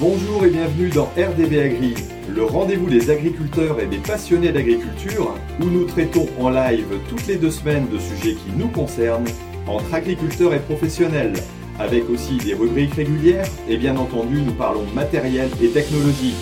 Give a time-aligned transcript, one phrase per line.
[0.00, 1.92] Bonjour et bienvenue dans RDB Agri,
[2.34, 7.36] le rendez-vous des agriculteurs et des passionnés d'agriculture, où nous traitons en live toutes les
[7.36, 9.28] deux semaines de sujets qui nous concernent,
[9.66, 11.34] entre agriculteurs et professionnels,
[11.78, 16.34] avec aussi des rubriques régulières, et bien entendu nous parlons matériel et technologie.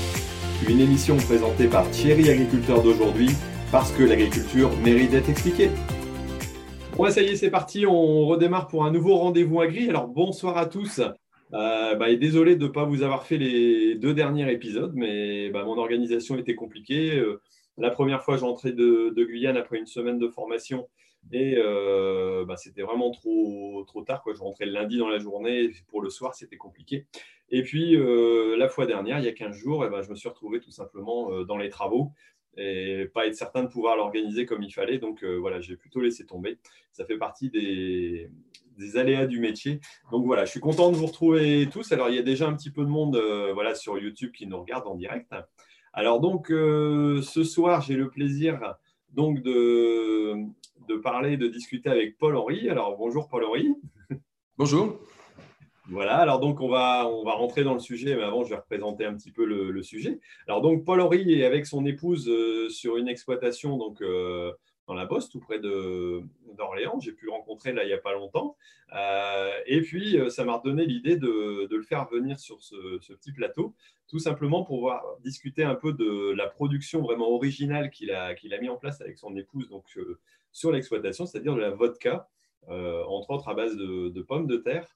[0.69, 3.31] Une émission présentée par Thierry Agriculteur d'aujourd'hui,
[3.73, 5.71] parce que l'agriculture mérite d'être expliquée.
[6.97, 9.89] Bon, ça y est, c'est parti, on redémarre pour un nouveau rendez-vous agri.
[9.89, 11.01] Alors bonsoir à tous.
[11.55, 15.65] Euh, bah, désolé de ne pas vous avoir fait les deux derniers épisodes, mais bah,
[15.65, 17.19] mon organisation était compliquée.
[17.19, 17.41] Euh,
[17.79, 20.89] la première fois, j'entrais de, de, Guyane après une semaine de formation
[21.33, 24.23] et euh, bah, c'était vraiment trop, trop tard.
[24.35, 25.71] Je rentrais le lundi dans la journée.
[25.89, 27.07] Pour le soir, c'était compliqué.
[27.51, 30.29] Et puis, la fois dernière, il y a 15 jours, et ben, je me suis
[30.29, 32.13] retrouvé tout simplement dans les travaux
[32.59, 34.99] et pas être certain de pouvoir l'organiser comme il fallait.
[34.99, 36.59] Donc voilà, j'ai plutôt laissé tomber.
[36.93, 38.31] Ça fait partie des,
[38.79, 39.81] des aléas du métier.
[40.11, 41.93] Donc voilà, je suis content de vous retrouver tous.
[41.93, 44.47] Alors il y a déjà un petit peu de monde euh, voilà, sur YouTube qui
[44.47, 45.35] nous regarde en direct.
[45.93, 48.75] Alors donc euh, ce soir, j'ai le plaisir
[49.11, 50.35] donc de,
[50.89, 52.71] de parler, de discuter avec Paul Henry.
[52.71, 53.75] Alors bonjour Paul Henry.
[54.57, 54.99] Bonjour.
[55.91, 58.57] Voilà, alors donc on va, on va rentrer dans le sujet, mais avant je vais
[58.57, 60.21] représenter un petit peu le, sujet.
[60.47, 64.03] Alors donc Paul Henry est avec son épouse euh, sur une exploitation donc
[64.89, 66.99] dans la Bosse, tout près d'Orléans.
[66.99, 68.57] J'ai pu le rencontrer là il n'y a pas longtemps.
[68.95, 72.99] Euh, et puis, euh, ça m'a redonné l'idée de, de, le faire venir sur ce,
[73.03, 73.75] ce, petit plateau,
[74.09, 78.55] tout simplement pour voir, discuter un peu de la production vraiment originale qu'il a, qu'il
[78.55, 80.19] a mis en place avec son épouse donc, euh,
[80.53, 82.29] sur l'exploitation, c'est-à-dire de la vodka,
[82.67, 84.95] entre autres à base de, pommes de terre.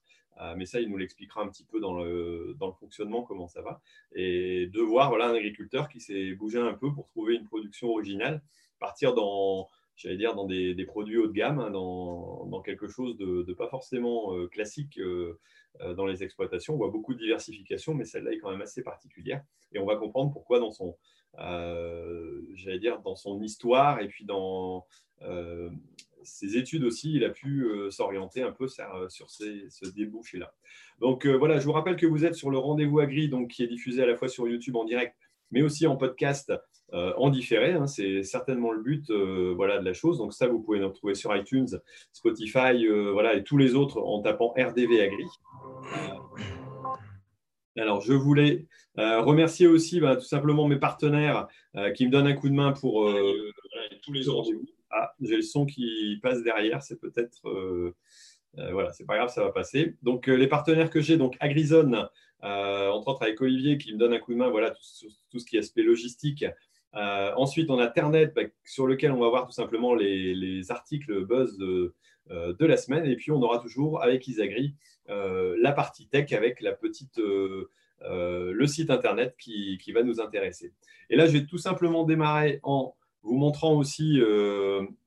[0.57, 3.61] mais ça, il nous l'expliquera un petit peu dans le, dans le, fonctionnement, comment ça
[3.61, 3.81] va.
[4.13, 7.89] Et de voir voilà, un agriculteur qui s'est bougé un peu pour trouver une production
[7.89, 8.43] originale,
[8.79, 13.53] partir dans, j'allais dire, dans des, produits haut de gamme, hein, dans, quelque chose de,
[13.53, 15.39] pas forcément euh, classique euh,
[15.81, 16.73] euh, dans les exploitations.
[16.73, 19.43] On voit beaucoup de diversification, mais celle-là est quand même assez particulière.
[19.73, 20.95] Et on va comprendre pourquoi dans son,
[21.35, 24.85] j'allais dire, dans son histoire et puis dans
[26.23, 30.53] ses études aussi, il a pu s'orienter un peu sur, ces, ce débouché-là.
[30.99, 33.67] Donc voilà, je vous rappelle que vous êtes sur le rendez-vous Agri, donc, qui est
[33.67, 35.15] diffusé à la fois sur YouTube en direct,
[35.53, 36.51] mais aussi en podcast
[36.93, 37.73] euh, en différé.
[37.73, 40.19] Hein, c'est certainement le but euh, de la chose.
[40.19, 41.67] Donc ça, vous pouvez nous retrouver sur iTunes,
[42.11, 45.25] Spotify euh, voilà, et tous les autres en tapant RDV Agri.
[47.75, 51.47] Alors, je voulais remercier aussi bah, tout simplement mes partenaires
[51.95, 53.11] qui me donnent un coup de main pour
[54.03, 54.51] tous les autres.
[54.91, 57.41] Ah, j'ai le son qui passe derrière, c'est peut-être.
[58.71, 59.95] voilà, c'est pas grave, ça va passer.
[60.03, 62.07] Donc, les partenaires que j'ai, donc Agrizone,
[62.43, 65.55] entre autres avec Olivier qui me donne un coup de main, voilà, tout, ce qui
[65.55, 66.45] est aspect logistique,
[66.95, 71.25] euh, ensuite, on a Ternet bah, sur lequel on va voir tout simplement les, articles
[71.25, 71.93] buzz de,
[72.31, 73.05] euh, de, la semaine.
[73.05, 74.75] Et puis, on aura toujours avec Isagri
[75.09, 80.73] euh, la partie tech avec la petite, le site internet qui, qui, va nous intéresser.
[81.09, 84.19] Et là, je vais tout simplement démarrer en vous montrant aussi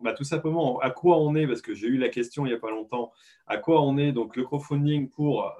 [0.00, 2.54] bah, tout simplement à quoi on est, parce que j'ai eu la question il n'y
[2.54, 3.12] a pas longtemps,
[3.46, 5.52] à quoi on est donc le crowdfunding pour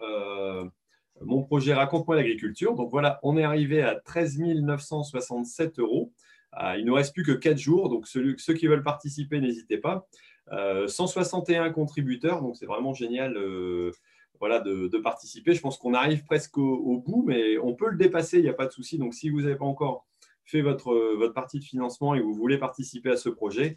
[1.23, 2.75] mon projet Raconte-moi l'agriculture.
[2.75, 6.13] Donc voilà, on est arrivé à 13 967 euros.
[6.61, 9.79] Euh, il ne nous reste plus que 4 jours, donc ceux, qui veulent participer, n'hésitez
[9.79, 10.07] pas.
[10.49, 13.91] 161 euh, contributeurs, donc c'est vraiment génial euh,
[14.41, 15.55] de, participer.
[15.55, 18.55] Je pense qu'on arrive presque au, bout, mais on peut le dépasser, il n'y a
[18.55, 18.97] pas de souci.
[18.99, 20.07] Donc si vous n'avez pas encore
[20.45, 23.77] fait votre, partie de financement et vous voulez participer à ce projet,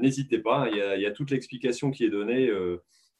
[0.00, 0.68] n'hésitez pas.
[0.70, 2.50] Il y, a, toute l'explication qui est donnée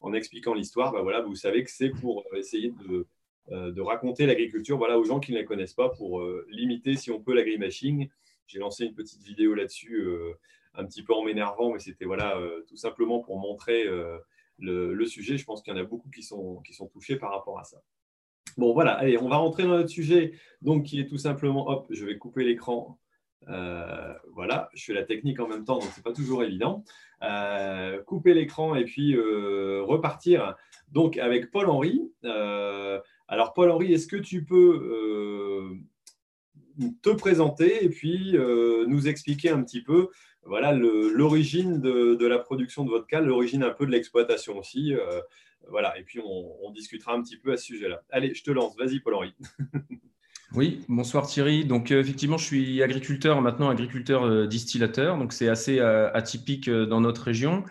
[0.00, 0.92] en expliquant l'histoire.
[1.02, 3.06] Voilà, vous savez que c'est pour essayer de euh,
[3.50, 7.10] de raconter l'agriculture voilà, aux gens qui ne la connaissent pas pour euh, limiter, si
[7.10, 8.08] on peut, l'agrimashing.
[8.47, 10.38] J'ai lancé une petite vidéo là-dessus, euh,
[10.75, 12.38] un petit peu en m'énervant, mais c'était voilà,
[12.69, 13.84] tout simplement pour montrer
[14.58, 15.36] le, sujet.
[15.36, 17.64] Je pense qu'il y en a beaucoup qui sont, qui sont touchés par rapport à
[17.64, 17.82] ça.
[18.56, 21.86] Bon, voilà, allez, on va rentrer dans notre sujet, donc qui est tout simplement, hop,
[21.91, 22.98] je vais couper l'écran.
[23.47, 26.84] voilà, je fais la technique en même temps, donc c'est pas toujours évident.
[28.06, 30.56] couper l'écran et puis repartir
[30.91, 32.00] donc avec Paul Henry.
[33.32, 39.62] Alors, Paul-Henri, est-ce que tu peux euh, te présenter et puis euh, nous expliquer un
[39.62, 40.11] petit peu
[40.44, 44.93] voilà, l'origine de, la production de vodka, l'origine un peu de l'exploitation aussi.
[44.93, 45.23] Euh,
[45.70, 48.02] voilà, et puis on, discutera un petit peu à ce sujet-là.
[48.11, 48.76] Allez, je te lance.
[48.76, 49.32] Vas-y, Paul-Henri.
[50.55, 51.64] oui, bonsoir Thierry.
[51.64, 55.17] Donc, effectivement, je suis agriculteur maintenant, agriculteur distillateur.
[55.17, 57.64] Donc, c'est assez atypique dans notre région.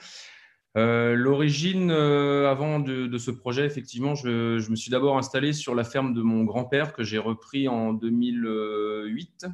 [0.78, 5.84] Euh, l'origine, euh, avant de, ce projet, effectivement, je, me suis d'abord installé sur la
[5.84, 9.48] ferme de mon grand-père que j'ai repris en 2008.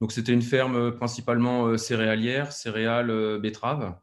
[0.00, 3.98] Donc, c'était une ferme principalement euh, céréalière, céréales, betteraves.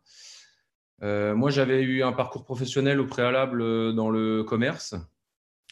[1.02, 4.96] moi, j'avais eu un parcours professionnel au préalable dans le commerce.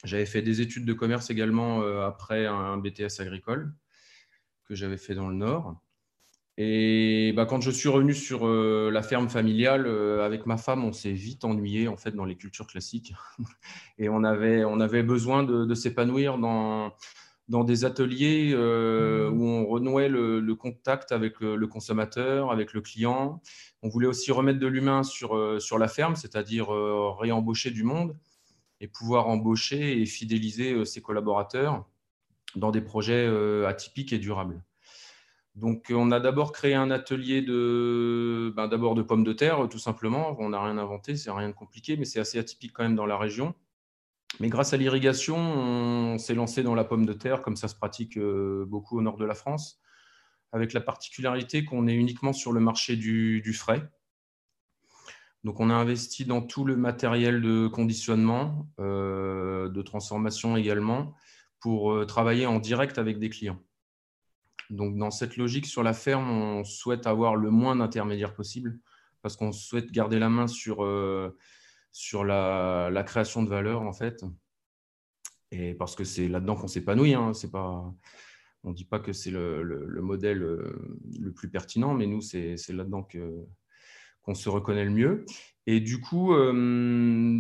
[0.03, 3.73] J'avais fait des études de commerce également après un BTS agricole
[4.67, 5.81] que j'avais fait dans le Nord.
[6.57, 10.85] Et bah, quand je suis revenu sur euh, la ferme familiale euh, avec ma femme,
[10.85, 13.13] on s'est vite ennuyé en fait dans les cultures classiques
[13.97, 16.93] et on avait, on avait besoin de, s'épanouir dans,
[17.49, 19.41] dans des ateliers euh, mmh.
[19.41, 23.41] où on renouait le, contact avec le, consommateur, avec le client.
[23.83, 26.69] On voulait aussi remettre de l'humain sur, sur la ferme, c'est-à-dire
[27.19, 28.15] réembaucher du monde
[28.79, 31.85] et pouvoir embaucher et fidéliser ses collaborateurs
[32.55, 33.27] dans des projets
[33.65, 34.63] atypiques et durables.
[35.55, 40.35] Donc, on a d'abord créé un atelier de, ben, de pommes de terre, tout simplement.
[40.39, 43.05] On n'a rien inventé, c'est rien de compliqué, mais c'est assez atypique quand même dans
[43.05, 43.55] la région.
[44.41, 47.75] Mais grâce à l'irrigation, on s'est lancé dans la pomme de terre, comme ça se
[47.75, 49.79] pratique euh, beaucoup au nord de la France,
[50.51, 53.89] avec la particularité qu'on est uniquement sur le marché du, frais.
[55.45, 61.13] Donc, on a investi dans tout le matériel de conditionnement, euh, de transformation également,
[61.61, 63.61] pour euh, travailler en direct avec des clients.
[64.69, 68.79] Donc, dans cette logique, sur la ferme, on souhaite avoir le moins d'intermédiaires possible
[69.21, 71.35] parce qu'on souhaite garder la main sur, euh,
[71.91, 74.23] sur la, création de valeur, en fait.
[75.51, 77.13] Et parce que c'est là-dedans qu'on s'épanouit.
[77.13, 77.31] Hein.
[77.51, 77.93] Pas,
[78.63, 82.55] on ne dit pas que c'est le, modèle euh, le plus pertinent, mais nous, c'est
[82.69, 83.07] là-dedans
[84.25, 85.25] qu'on se reconnaît le mieux.
[85.67, 86.51] Et du coup, euh,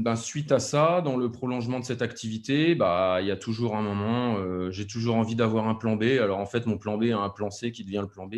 [0.01, 3.75] ben, suite à ça, dans le prolongement de cette activité, bah, il y a toujours
[3.75, 6.03] un moment, euh, j'ai toujours envie d'avoir un plan B.
[6.03, 8.37] Alors en fait, mon plan B a un plan C qui devient le plan B.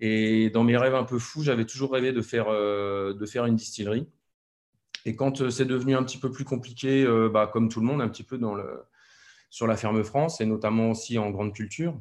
[0.00, 3.46] Et dans mes rêves un peu fous, j'avais toujours rêvé de faire, euh, de faire
[3.46, 4.06] une distillerie.
[5.06, 8.08] Et quand c'est devenu un petit peu plus compliqué, bah, comme tout le monde, un
[8.08, 8.82] petit peu dans le,
[9.48, 11.98] sur la ferme France et notamment aussi en grande culture,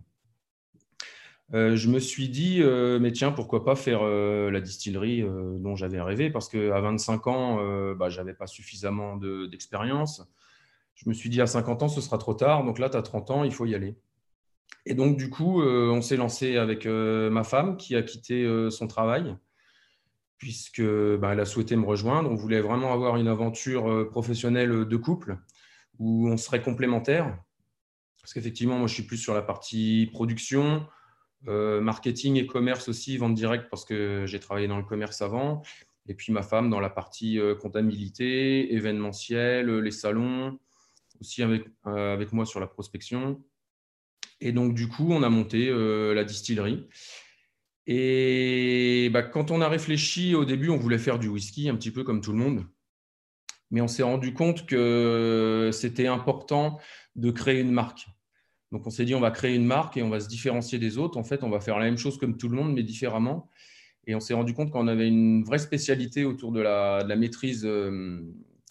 [1.54, 6.02] je me suis dit, euh, mais tiens, pourquoi pas faire euh, la distillerie dont j'avais
[6.02, 10.24] rêvé Parce qu'à 25 ans, bah, je n'avais pas suffisamment d'expérience.
[10.96, 12.66] je me suis dit, à 50 ans, ce sera trop tard.
[12.66, 13.96] Donc là, tu as 30 ans, il faut y aller.
[14.86, 19.36] Et donc, du coup, on s'est lancé avec ma femme qui a quitté son travail,
[20.38, 22.30] puisque bah, elle a souhaité me rejoindre.
[22.30, 25.38] On voulait vraiment avoir une aventure professionnelle de couple
[26.00, 27.38] où on serait complémentaires.
[28.22, 30.86] Parce qu'effectivement, moi, je suis plus sur la partie production
[31.48, 35.62] euh, marketing et commerce aussi, vente directe parce que j'ai travaillé dans le commerce avant.
[36.08, 40.60] Et puis ma femme dans la partie euh, comptabilité, événementiel, les salons,
[41.22, 43.42] aussi avec, euh, avec moi sur la prospection.
[44.42, 45.72] Et donc du coup, on a monté
[46.14, 46.88] la distillerie.
[47.88, 51.92] Et bah, quand on a réfléchi au début, on voulait faire du whisky, un petit
[51.92, 52.66] peu comme tout le monde.
[53.72, 56.80] Mais on s'est rendu compte que c'était important
[57.16, 58.08] de créer une marque.
[58.72, 60.98] Donc on s'est dit on va créer une marque et on va se différencier des
[60.98, 61.18] autres.
[61.18, 63.50] En fait, on va faire la même chose comme tout le monde, mais différemment.
[64.06, 68.22] Et on s'est rendu compte qu'on avait une vraie spécialité autour de la, maîtrise euh,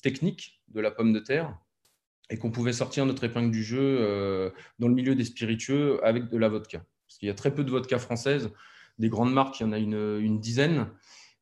[0.02, 1.58] technique de la pomme de terre
[2.30, 6.28] et qu'on pouvait sortir notre épingle du jeu euh, dans le milieu des spiritueux avec
[6.28, 6.84] de la vodka.
[7.06, 8.50] Parce qu'il y a très peu de vodka française.
[8.98, 10.88] Des grandes marques, il y en a une, dizaine.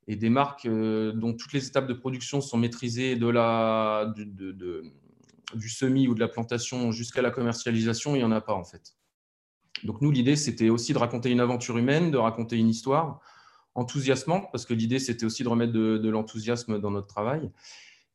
[0.07, 4.93] Et des marques euh, dont toutes les étapes de production sont maîtrisées de la, de
[5.55, 8.65] du semis ou de la plantation jusqu'à la commercialisation, il n'y en a pas en
[8.65, 8.95] fait.
[9.83, 13.21] Donc nous, l'idée, c'était aussi de raconter une aventure humaine, de raconter une histoire
[13.75, 17.51] enthousiasmante, parce que l'idée, c'était aussi de remettre de, l'enthousiasme dans notre travail.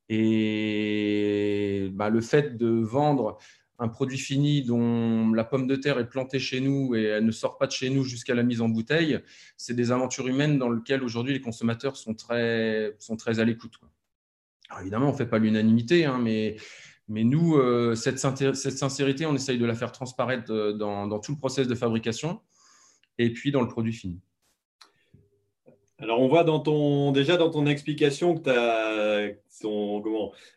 [0.07, 3.37] Et bah, le fait de vendre
[3.77, 7.31] un produit fini dont la pomme de terre est plantée chez nous et elle ne
[7.31, 9.19] sort pas de chez nous jusqu'à la mise en bouteille,
[9.55, 13.79] c'est des aventures humaines dans lesquelles aujourd'hui les consommateurs sont très, sont très à l'écoute.
[14.81, 16.57] évidemment, on ne fait pas l'unanimité, hein, mais
[17.09, 21.37] mais nous, euh, cette, sincérité, on essaye de la faire transparaître euh, dans, tout le
[21.37, 22.39] process de fabrication
[23.17, 24.19] et puis dans le produit fini.
[25.97, 26.45] Alors, on voit
[27.11, 29.35] déjà dans ton explication que,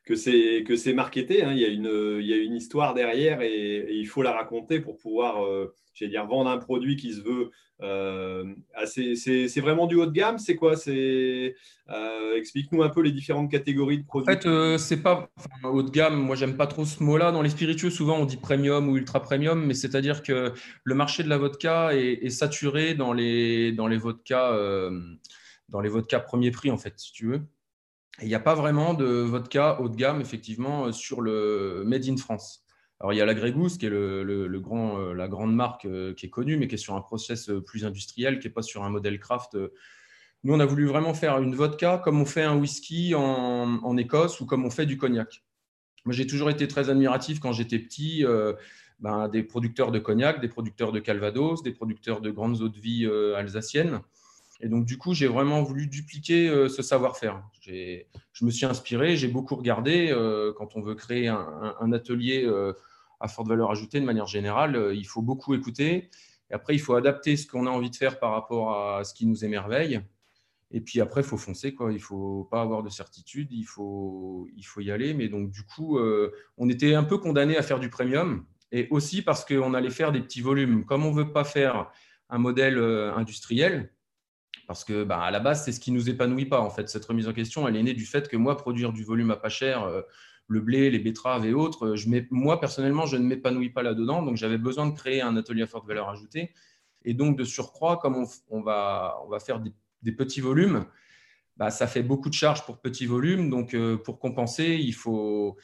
[0.05, 1.43] que c'est marketé.
[1.43, 1.53] Hein.
[1.53, 4.79] il, y a une, il y a une histoire derrière et, il faut la raconter
[4.79, 7.51] pour pouvoir euh, dire, vendre un produit qui se veut
[7.83, 8.45] euh,
[8.75, 10.75] ah, c'est vraiment du haut de gamme C'est quoi?
[10.89, 14.33] Euh, Explique-nous un peu les différentes catégories de produits.
[14.33, 15.29] En fait, euh, c'est pas
[15.65, 16.17] haut de gamme.
[16.17, 17.33] Moi, j'aime pas trop ce mot-là.
[17.33, 20.53] Dans les spiritueux, souvent, on dit premium ou ultra premium, mais c'est-à-dire que
[20.85, 24.57] le marché de la vodka est, saturé dans les, dans les vodkas
[25.69, 27.41] dans les vodkas premier prix, en fait, si tu veux.
[28.21, 32.17] Il n'y a pas vraiment de vodka haut de gamme, effectivement, sur le Made in
[32.17, 32.62] France.
[33.03, 36.15] Alors, il y a la Grégousse, qui est le, grand, euh, la grande marque euh,
[36.15, 38.63] qui est connue, mais qui est sur un process euh, plus industriel, qui n'est pas
[38.63, 39.59] sur un modèle craft.
[40.45, 44.41] Nous, on a voulu vraiment faire une vodka comme on fait un whisky en, Écosse
[44.41, 45.43] ou comme on fait du cognac.
[46.05, 48.25] Moi, j'ai toujours été très admiratif quand j'étais petit
[48.99, 52.79] ben, des producteurs de cognac, des producteurs de calvados, des producteurs de grandes eaux de
[52.79, 54.01] vie alsaciennes.
[54.61, 57.41] Et donc, du coup, j'ai vraiment voulu dupliquer ce savoir-faire.
[57.65, 60.13] Je me suis inspiré, j'ai beaucoup regardé.
[60.59, 62.49] quand on veut créer un, atelier
[63.23, 66.11] à forte valeur ajoutée, de manière générale, il faut beaucoup écouter.
[66.51, 69.15] Et après, il faut adapter ce qu'on a envie de faire par rapport à ce
[69.15, 70.03] qui nous émerveille.
[70.73, 71.75] Et puis après, il faut foncer.
[71.75, 71.93] Quoi.
[71.93, 73.53] Il faut pas avoir de certitude.
[73.53, 75.15] Il faut, il faut y aller.
[75.15, 78.45] Mais donc, du coup, euh, on était un peu condamné à faire du premium.
[78.71, 80.85] Et aussi parce qu'on allait faire des petits volumes.
[80.85, 81.91] Comme on ne veut pas faire
[82.31, 83.93] un modèle euh, industriel,
[84.67, 86.61] parce que bah, à la base, c'est ce qui ne nous épanouit pas.
[86.61, 89.05] En fait, cette remise en question, elle est née du fait que moi, produire du
[89.05, 90.01] volume à pas cher, euh,
[90.53, 91.95] le blé, les betteraves et autres,
[92.31, 94.23] moi, personnellement, je ne m'épanouis pas là-dedans.
[94.23, 96.53] Donc, j'avais besoin de créer un atelier à forte valeur ajoutée.
[97.05, 99.61] Et donc, de surcroît, comme on, va, faire
[100.03, 100.87] des petits volumes,
[101.57, 103.51] bah, ça fait beaucoup de charges pour petits volumes.
[103.51, 105.57] Donc, euh, pour compenser, il faut,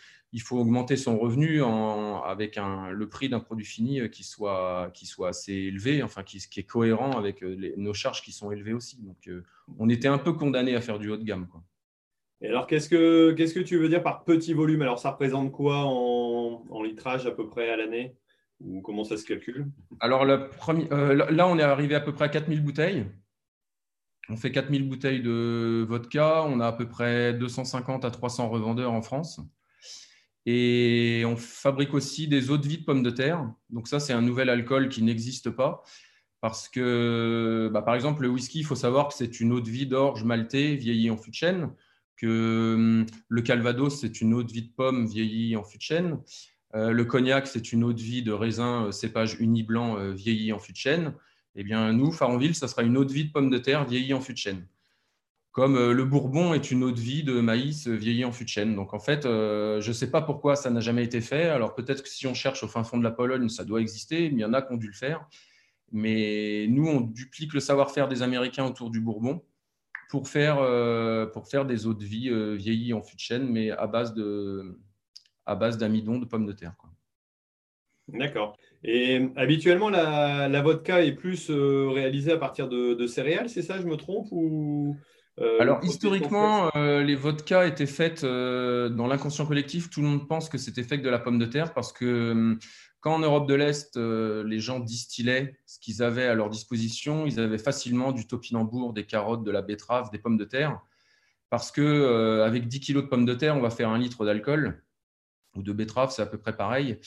[0.51, 4.93] augmenter son revenu en, avec le prix d'un produit fini euh, qui soit,
[5.27, 9.01] assez élevé, enfin, qui, est cohérent avec euh, nos charges qui sont élevées aussi.
[9.03, 9.31] Donc,
[9.79, 11.49] on était un peu condamné à faire du haut de gamme.
[12.41, 14.83] Et alors, qu'est-ce que, tu veux dire par petit volume?
[14.83, 18.15] Alors, ça représente quoi en, litrage à peu près à l'année?
[18.61, 19.67] Ou comment ça se calcule?
[20.01, 20.49] Alors, là,
[21.49, 23.07] on est arrivé à peu près à 4000 bouteilles.
[24.29, 28.93] On fait 4000 bouteilles de vodka, on a à peu près 250 à 300 revendeurs
[28.93, 29.41] en France.
[30.45, 33.51] Et on fabrique aussi des eaux de vie de pommes de terre.
[33.71, 35.83] Donc ça, c'est un nouvel alcool qui n'existe pas.
[36.41, 39.69] Parce que, bah, par exemple, le whisky, il faut savoir que c'est une eau de
[39.69, 41.71] vie d'orge maltée vieillie en fût de chêne,
[42.19, 45.83] que hum, le calvados, c'est une eau de vie de pomme vieillie en fût de
[45.83, 46.19] chêne.
[46.75, 50.13] Euh, le cognac, c'est une eau de vie de raisin euh, cépage uni blanc euh,
[50.13, 51.15] vieilli en fût de chêne.
[51.55, 54.13] Eh bien, nous, Faronville, ça sera une eau de vie de pommes de terre vieillie
[54.13, 54.67] en fût de chêne.
[55.53, 58.51] Comme euh, le Bourbon est une eau de vie de maïs vieilli en fût de
[58.51, 58.75] chêne.
[58.75, 61.45] Donc, en fait, je ne sais pas pourquoi ça n'a jamais été fait.
[61.45, 64.31] Alors, peut-être que si on cherche au fin fond de la Pologne, ça doit exister.
[64.31, 65.27] Mais il y en a qui ont dû le faire.
[65.91, 69.43] Mais nous, on duplique le savoir-faire des Américains autour du Bourbon
[70.09, 73.71] pour faire, euh, pour faire des eaux de vie vieillies en fût de chêne, mais
[73.71, 74.15] à base
[75.79, 76.75] d'amidon de pommes de terre.
[78.09, 78.57] D'accord.
[78.85, 83.87] Et habituellement, la, vodka est plus euh, réalisée à partir de, céréales, c'est ça, je
[83.87, 84.97] me trompe ou,
[85.41, 89.91] euh, Alors, historiquement, euh, les vodkas étaient faites dans l'inconscient collectif.
[89.91, 92.59] Tout le monde pense que c'était fait de la pomme de terre parce que hum,
[93.01, 97.39] quand en Europe de l'Est, les gens distillaient ce qu'ils avaient à leur disposition, ils
[97.39, 100.81] avaient facilement du topinambour, des carottes, de la betterave, des pommes de terre.
[101.49, 104.83] Parce que avec 10 kilos de pommes de terre, on va faire un litre d'alcool
[105.55, 106.99] ou de betterave, c'est à peu près pareil.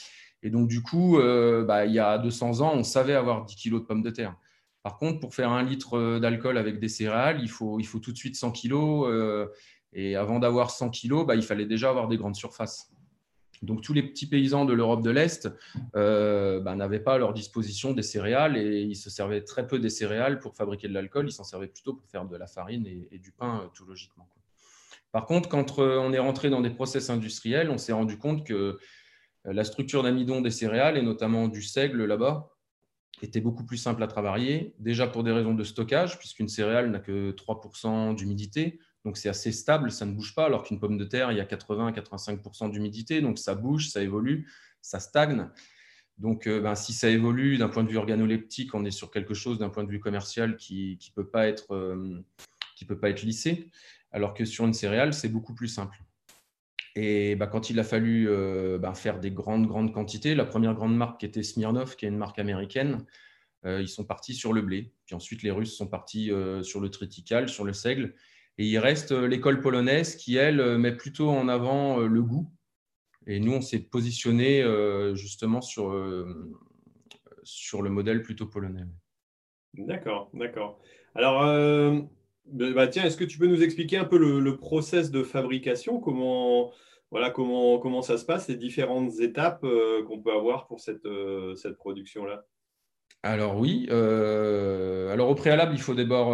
[0.43, 3.55] Et donc, du coup, euh, bah, il y a 200 ans, on savait avoir 10
[3.55, 4.35] kg de pommes de terre.
[4.83, 8.17] Par contre, pour faire un litre euh, d'alcool avec des céréales, il faut, tout de
[8.17, 8.73] suite 100 kg.
[8.73, 9.47] Euh,
[9.93, 12.90] et avant d'avoir 100 kg, bah, il fallait déjà avoir des grandes surfaces.
[13.61, 15.49] Donc, tous les petits paysans de l'Europe de l'Est
[15.93, 19.89] bah, n'avaient pas à leur disposition des céréales et ils se servaient très peu des
[19.89, 21.27] céréales pour fabriquer de l'alcool.
[21.27, 24.27] Ils s'en servaient plutôt pour faire de la farine et, du pain, tout logiquement.
[25.11, 28.79] Par contre, quand on est rentré dans des process industriels, on s'est rendu compte que
[29.47, 32.49] euh, la structure d'amidon des céréales, et notamment du seigle là-bas,
[33.21, 36.99] était beaucoup plus simple à travailler, déjà pour des raisons de stockage, puisqu'une céréale n'a
[36.99, 41.05] que 3% d'humidité, donc c'est assez stable, ça ne bouge pas, alors qu'une pomme de
[41.05, 44.47] terre, il y a 80-85% d'humidité, donc ça bouge, ça évolue,
[44.81, 45.47] ça stagne.
[46.17, 49.33] Donc euh, ben, si ça évolue d'un point de vue organoleptique, on est sur quelque
[49.33, 52.21] chose d'un point de vue commercial qui ne peut, pas être, euh,
[53.03, 53.71] être lissé,
[54.11, 55.97] alors que sur une céréale, c'est beaucoup plus simple.
[56.95, 60.75] Et bah, quand il a fallu euh, bah, faire des grandes, grandes quantités, la première
[60.75, 63.05] grande marque qui était Smirnov, qui est une marque américaine,
[63.63, 64.91] ils sont partis sur le blé.
[65.05, 66.31] Puis ensuite, les Russes sont partis
[66.63, 68.15] sur le triticale, sur le seigle.
[68.57, 72.51] Et il reste l'école polonaise qui, elle, met plutôt en avant le goût.
[73.27, 74.63] Et nous, on s'est positionné
[75.15, 75.95] justement sur,
[77.43, 78.85] sur le modèle plutôt polonais.
[79.73, 80.79] D'accord, d'accord.
[81.15, 81.43] Alors,
[82.45, 85.99] bah, tiens, est-ce que tu peux nous expliquer un peu le, process de fabrication?
[85.99, 86.71] Comment,
[87.11, 91.05] voilà, comment, comment ça se passe, les différentes étapes euh, qu'on peut avoir pour cette,
[91.05, 92.45] euh, cette production-là?
[93.23, 96.33] Alors oui, euh, alors au préalable, il faut d'abord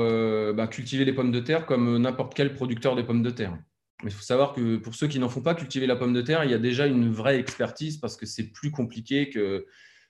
[0.54, 3.58] bah, cultiver les pommes de terre comme n'importe quel producteur de pommes de terre.
[4.04, 6.22] Mais il faut savoir que pour ceux qui n'en font pas cultiver la pomme de
[6.22, 9.30] terre, il y a déjà une vraie expertise parce que c'est plus compliqué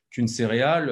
[0.09, 0.89] qu'une céréale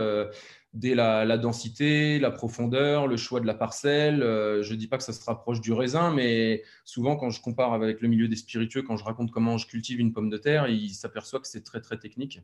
[0.75, 4.21] dès la, densité, la profondeur, le choix de la parcelle.
[4.21, 7.41] Euh, je ne dis pas que ça se rapproche du raisin, mais souvent, quand je
[7.41, 10.37] compare avec le milieu des spiritueux, quand je raconte comment je cultive une pomme de
[10.37, 12.41] terre, il s'aperçoit que c'est très, très technique.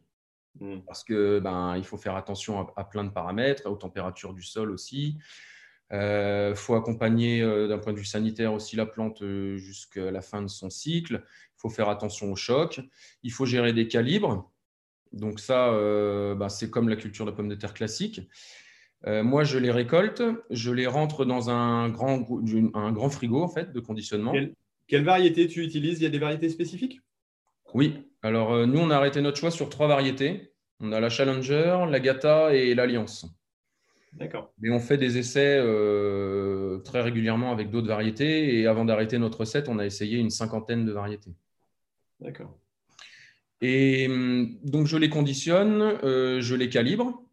[0.60, 0.80] Mm.
[0.86, 4.72] Parce que ben, il faut faire attention à, plein de paramètres, aux températures du sol
[4.72, 5.18] aussi.
[5.92, 9.24] Il euh, faut accompagner euh, d'un point de vue sanitaire aussi la plante
[9.58, 11.24] jusqu'à la fin de son cycle.
[11.26, 12.80] Il faut faire attention au choc.
[13.24, 14.52] Il faut gérer des calibres
[15.14, 18.22] donc ça, euh, bah, c'est comme la culture de pomme de terre classique.
[19.06, 22.26] moi, je les récolte, je les rentre dans un grand,
[22.74, 24.34] un grand frigo en fait, de conditionnement.
[24.88, 26.00] Quelle, variété tu utilises?
[26.00, 27.02] Il y a des variétés spécifiques?
[27.74, 28.08] Oui.
[28.24, 30.54] Alors, nous, on a arrêté notre choix sur trois variétés.
[30.80, 33.26] On a la Challenger, la Gata et l'Alliance.
[34.14, 34.54] D'accord.
[34.60, 38.60] Mais on fait des essais euh, très régulièrement avec d'autres variétés.
[38.60, 41.32] Et avant d'arrêter notre recette, on a essayé une cinquantaine de variétés.
[42.20, 42.58] D'accord.
[43.62, 47.24] Et hum, donc, je les conditionne, euh, je les calibre.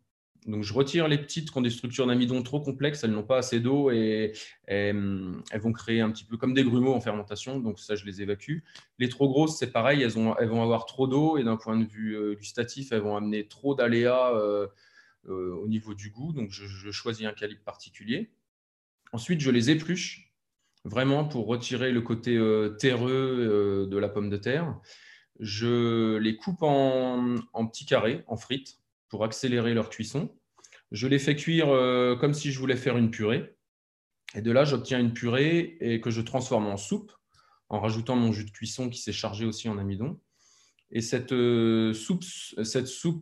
[0.47, 3.39] Donc, je retire les petites qui ont des structures d'amidon trop complexes, elles n'ont pas
[3.39, 4.33] assez d'eau et,
[4.71, 7.61] hum, elles vont créer un petit peu comme des grumeaux en fermentation.
[7.61, 8.59] Donc, ça, je les évacue.
[8.99, 12.17] Les trop grosses, c'est pareil, elles, vont avoir trop d'eau et d'un point de vue
[12.17, 14.33] euh, gustatif, elles vont amener trop d'aléas
[15.29, 16.33] euh, au niveau du goût.
[16.33, 18.31] Donc, je, choisis un calibre particulier.
[19.13, 20.33] Ensuite, je les épluche
[20.85, 24.79] vraiment pour retirer le côté euh, terreux euh, de la pomme de terre.
[25.39, 30.35] Je les coupe en, petits carrés, en frites, pour accélérer leur cuisson.
[30.91, 31.67] Je les fais cuire
[32.19, 33.57] comme si je voulais faire une purée.
[34.35, 37.13] Et de là, j'obtiens une purée et que je transforme en soupe
[37.69, 40.19] en rajoutant mon jus de cuisson qui s'est chargé aussi en amidon.
[40.91, 42.25] Et cette euh, soupe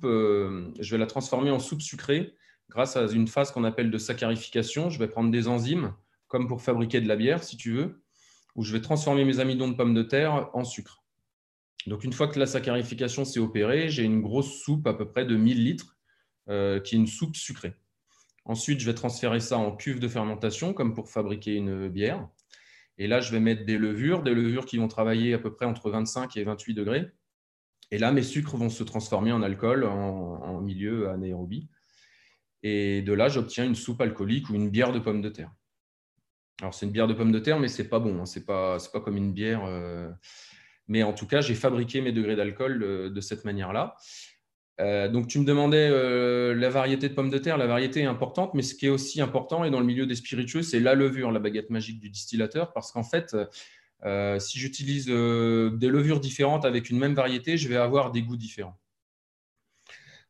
[0.05, 2.35] euh, je vais la transformer en soupe sucrée
[2.69, 4.89] grâce à une phase qu'on appelle de saccharification.
[4.89, 5.95] Je vais prendre des enzymes,
[6.29, 8.03] comme pour fabriquer de la bière, si tu veux,
[8.55, 11.05] où je vais transformer mes amidons de pommes de terre en sucre.
[11.87, 15.25] Donc, une fois que la saccharification s'est opérée, j'ai une grosse soupe à peu près
[15.25, 15.97] de 1000 litres,
[16.49, 17.75] euh, qui est une soupe sucrée.
[18.45, 22.29] Ensuite, je vais transférer ça en cuve de fermentation, comme pour fabriquer une bière.
[22.99, 25.67] Et là, je vais mettre des levures, des levures qui vont travailler à peu près
[25.67, 27.07] entre 25 et 28 degrés.
[27.91, 31.69] Et là, mes sucres vont se transformer en alcool en, milieu anaérobie.
[32.63, 35.53] Et de là, j'obtiens une soupe alcoolique ou une bière de pommes de terre.
[36.61, 38.21] Alors, c'est une bière de pommes de terre, mais ce n'est pas bon.
[38.21, 38.27] Hein.
[38.27, 39.65] Ce n'est pas, pas, comme une bière.
[39.65, 40.11] Euh.
[40.89, 43.97] Mais en tout cas, j'ai fabriqué mes degrés d'alcool euh, de, cette manière-là.
[44.81, 45.89] Euh, donc, tu me demandais
[46.55, 47.57] la variété de pommes de terre.
[47.57, 50.15] La variété est importante, mais ce qui est aussi important, et dans le milieu des
[50.15, 53.35] spiritueux, c'est la levure, la baguette magique du distillateur, parce qu'en fait,
[54.05, 58.23] euh, si j'utilise euh, des levures différentes avec une même variété, je vais avoir des
[58.23, 58.79] goûts différents.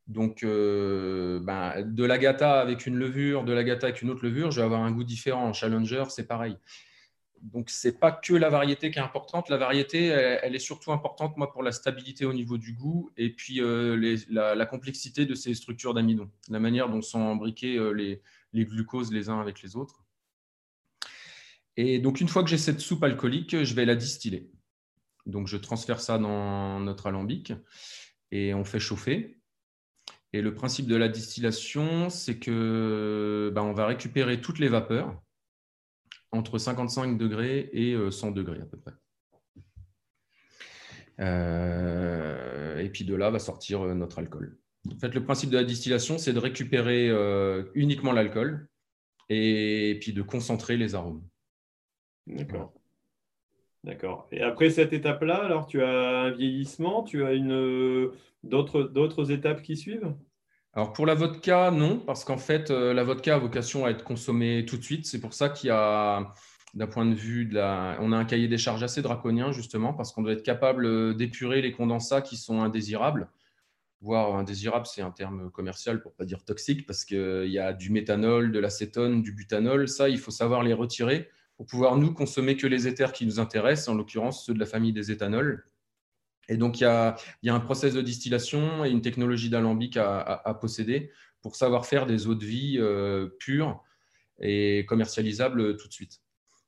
[0.07, 4.61] Donc, euh, ben, de l'agata avec une levure, de l'agata avec une autre levure, je
[4.61, 5.49] vais avoir un goût différent.
[5.49, 6.57] En Challenger, c'est pareil.
[7.43, 9.49] Donc, ce n'est pas que la variété qui est importante.
[9.49, 13.61] La variété, elle, est surtout importante, pour la stabilité au niveau du goût et puis
[14.31, 19.41] la, complexité de ces structures d'amidon, la manière dont sont imbriqués les glucoses les uns
[19.41, 20.03] avec les autres.
[21.77, 24.51] Et donc, une fois que j'ai cette soupe alcoolique, je vais la distiller.
[25.27, 27.53] Donc, je transfère ça dans notre alambic
[28.31, 29.39] et on fait chauffer.
[30.33, 35.23] Et le principe de la distillation, c'est que ben, on va récupérer toutes les vapeurs
[36.33, 38.93] entre 55 degrés et 100 euh, degrés à peu près.
[41.21, 44.59] Euh, et puis de là va sortir euh, notre alcool.
[44.93, 47.11] En fait, le principe de la distillation, c'est de récupérer
[47.75, 48.69] uniquement l'alcool
[49.29, 51.27] et puis de concentrer les arômes.
[52.29, 52.73] D'accord.
[53.83, 54.29] D'accord.
[54.31, 58.13] Et après cette étape-là, alors tu as un vieillissement, tu as une
[58.45, 60.15] d'autres étapes qui suivent?
[60.77, 64.05] Alors pour la vodka, non, parce qu'en fait, euh, la vodka a vocation à être
[64.05, 65.07] consommée tout de suite.
[65.07, 66.35] C'est pour ça qu'il y a,
[66.75, 67.59] d'un point de vue de.
[68.01, 71.63] On a un cahier des charges assez draconien, justement, parce qu'on doit être capable d'épurer
[71.63, 73.31] les condensats qui sont indésirables.
[74.03, 77.91] Voire indésirables, c'est un terme commercial pour pas dire toxique, parce qu'il y a du
[77.91, 79.89] méthanol, de l'acétone, du butanol.
[79.89, 83.41] Ça, il faut savoir les retirer pour pouvoir nous consommer que les éthers qui nous
[83.41, 85.65] intéressent, en l'occurrence ceux de la famille des éthanols.
[86.49, 91.11] Et donc, il y a, un process de distillation et une technologie d'alambic à, posséder
[91.43, 93.83] pour savoir faire des eaux de vie euh, pures
[94.41, 96.21] et commercialisables tout de suite.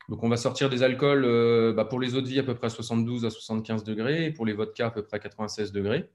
[0.08, 2.54] Donc, on va sortir des alcools euh, bah, pour les eaux de vie à peu
[2.54, 6.10] près 72 à 75 degrés pour les vodkas à peu près 96 degrés.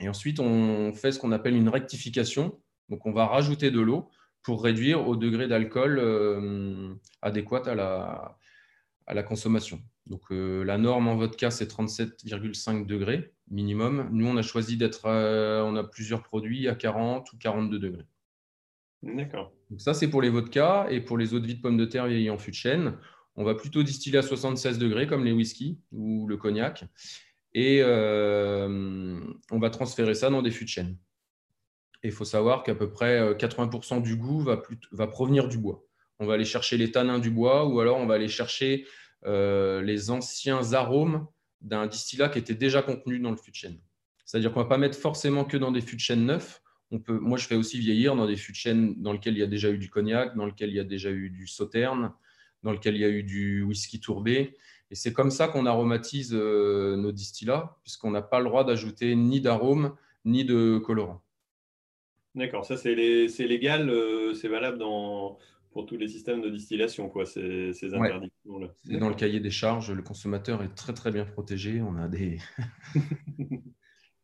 [0.00, 2.60] Et ensuite, on fait ce qu'on appelle une rectification.
[2.90, 4.10] Donc, on va rajouter de l'eau
[4.42, 8.36] pour réduire au degré d'alcool euh, adéquat à
[9.06, 9.80] à la consommation.
[10.06, 14.08] Donc euh, la norme en vodka, c'est 37,5 degrés minimum.
[14.12, 18.04] Nous, on a choisi d'être, euh, on a plusieurs produits à 40 ou 42 degrés.
[19.02, 19.52] D'accord.
[19.70, 21.84] Donc ça, c'est pour les vodkas et pour les eaux de vie de pommes de
[21.84, 22.96] terre vieillies en fût de chêne.
[23.36, 26.84] On va plutôt distiller à 76 degrés comme les whisky ou le cognac.
[27.52, 30.96] Et on va transférer ça dans des fûts de chêne
[32.06, 35.84] il faut savoir qu'à peu près 80% euh, du goût va, va, provenir du bois.
[36.18, 38.88] On va aller chercher les tanins du bois ou alors on va aller chercher euh,
[39.24, 41.26] les anciens arômes
[41.60, 43.78] d'un distillat qui était déjà contenu dans le fût de chêne.
[44.24, 46.62] C'est-à-dire qu'on ne va pas mettre forcément que dans des fûts de chêne neufs.
[46.90, 49.40] On peut, moi, je fais aussi vieillir dans des fûts de chêne dans lesquels il
[49.40, 52.12] y a déjà eu du cognac, dans lesquels il y a déjà eu du sauterne,
[52.62, 54.56] dans lesquels il y a eu du whisky tourbé.
[54.90, 59.16] Et c'est comme ça qu'on aromatise euh, nos distillats, puisqu'on n'a pas le droit d'ajouter
[59.16, 61.22] ni d'arôme ni de colorant.
[62.34, 63.90] D'accord, ça c'est légal,
[64.34, 65.38] c'est valable dans,
[65.76, 68.68] pour tous les systèmes de distillation, quoi, ces, ces interdictions-là.
[68.82, 71.82] C'est dans le cahier des charges, le consommateur est très très bien protégé.
[71.82, 72.38] On a des.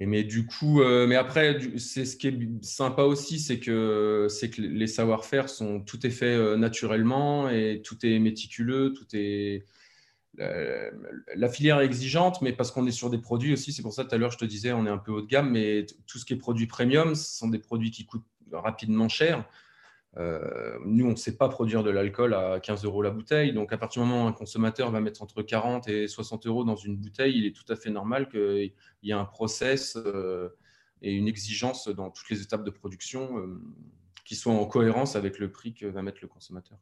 [0.00, 4.28] Et mais du coup, euh, mais après, c'est ce qui est sympa aussi, c'est que
[4.30, 9.06] c'est que les savoir-faire sont tout est fait euh, naturellement et tout est méticuleux, tout
[9.12, 9.66] est
[10.38, 14.06] la, filière est exigeante, mais parce qu'on est sur des produits aussi, c'est pour ça
[14.06, 16.18] tout à l'heure je te disais on est un peu haut de gamme, mais tout
[16.18, 19.46] ce qui est produit premium, ce sont des produits qui coûtent rapidement cher.
[20.18, 23.52] Euh, nous, on ne sait pas produire de l'alcool à 15 euros la bouteille.
[23.52, 26.64] Donc, à partir du moment où un consommateur va mettre entre 40 et 60 euros
[26.64, 28.72] dans une bouteille, il est tout à fait normal qu'il
[29.02, 30.50] y ait un process euh,
[31.00, 33.60] et une exigence dans toutes les étapes de production euh,
[34.24, 36.78] qui soient en cohérence avec le prix que va mettre le consommateur.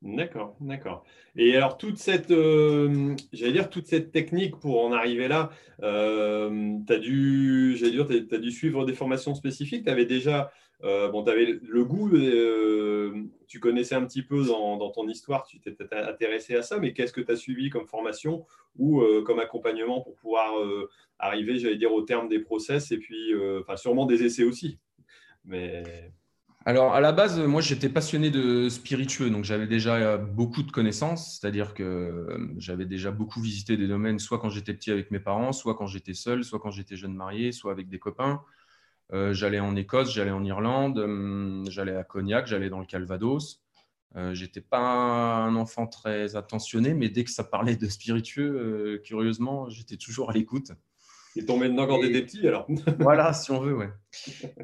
[0.00, 1.04] D'accord, d'accord.
[1.34, 7.76] Et alors toute cette, dire toute cette technique pour en arriver là, tu as dû,
[8.30, 9.84] as dû suivre des formations spécifiques?
[9.84, 10.52] Tu avais déjà
[10.84, 13.12] euh, bon, tu avais le goût, euh,
[13.48, 17.12] tu connaissais un petit peu dans, ton histoire, tu t'étais intéressé à ça, mais qu'est-ce
[17.12, 20.52] que tu as suivi comme formation ou euh, comme accompagnement pour pouvoir
[21.18, 24.78] arriver, j'allais dire, au terme des process et puis, enfin, sûrement des essais aussi?
[25.44, 25.82] Mais...
[26.64, 31.38] Alors, à la base, moi, j'étais passionné de spiritueux, donc j'avais déjà beaucoup de connaissances,
[31.40, 32.26] c'est-à-dire que
[32.58, 35.86] j'avais déjà beaucoup visité des domaines, soit quand j'étais petit avec mes parents, soit quand
[35.86, 38.42] j'étais seul, soit quand j'étais jeune marié, soit avec des copains.
[39.12, 43.62] Euh, j'allais en Écosse, j'allais en Irlande, hum, j'allais à Cognac, j'allais dans le Calvados.
[44.16, 49.02] Euh, j'étais pas un enfant très attentionné, mais dès que ça parlait de spiritueux, euh,
[49.04, 50.72] curieusement, j'étais toujours à l'écoute.
[51.36, 52.66] Et tombé dedans quand tu étais petit, alors
[52.98, 53.90] Voilà, si on veut, ouais.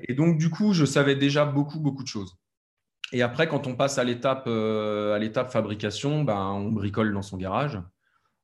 [0.08, 2.36] Et donc, du coup, je savais déjà beaucoup, beaucoup de choses.
[3.12, 7.36] Et après, quand on passe à l'étape, à l'étape fabrication, ben, on bricole dans son
[7.36, 7.78] garage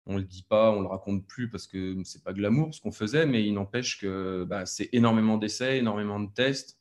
[0.07, 2.93] on le dit pas, on le raconte plus parce que c'est pas glamour ce qu'on
[2.93, 6.79] faisait, mais il n'empêche que bah, c'est énormément d'essais, énormément de tests.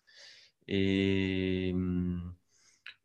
[0.68, 1.76] Et,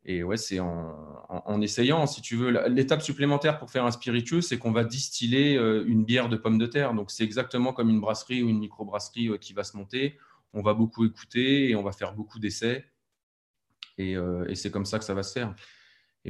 [0.05, 2.67] et ouais, c'est en, essayant, si tu veux.
[2.67, 6.59] L'étape supplémentaire pour faire un spiritueux, c'est qu'on va distiller euh, une bière de pommes
[6.59, 6.93] de terre.
[6.93, 10.17] Donc c'est exactement comme une brasserie ou une microbrasserie euh, qui va se monter.
[10.53, 12.85] On va beaucoup écouter et on va faire beaucoup d'essais.
[13.97, 15.55] Et, euh, et c'est comme ça que ça va se faire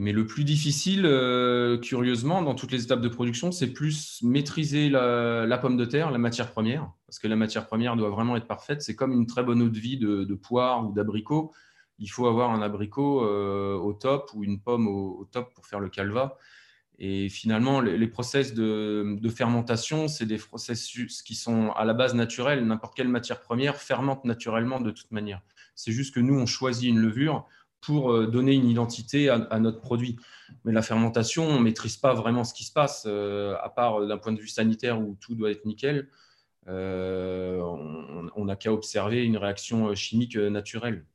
[0.02, 4.90] mais le plus difficile, euh, curieusement, dans toutes les étapes de production, c'est plus maîtriser
[4.90, 8.46] la, pomme de terre, la matière première, parce que la matière première doit vraiment être
[8.46, 8.82] parfaite.
[8.82, 11.54] C'est comme une très bonne eau de vie de, poire ou d'abricot.
[11.98, 15.80] Il faut avoir un abricot euh, au top ou une pomme au, top pour faire
[15.80, 16.38] le calva.
[17.00, 22.16] Et finalement, les, process de, de fermentation, c'est des processus qui sont à la base
[22.16, 22.66] naturels.
[22.66, 25.42] N'importe quelle matière première fermente naturellement de toute manière.
[25.74, 27.48] C'est juste que nous, on choisit une levure
[27.86, 30.18] pour euh, donner une identité à, notre produit.
[30.64, 34.02] Mais la fermentation, on ne maîtrise pas vraiment ce qui se passe, euh, à part
[34.02, 36.10] euh, d'un point de vue sanitaire où tout doit être nickel.
[36.68, 41.06] on n'a qu'à observer une réaction chimique naturelle.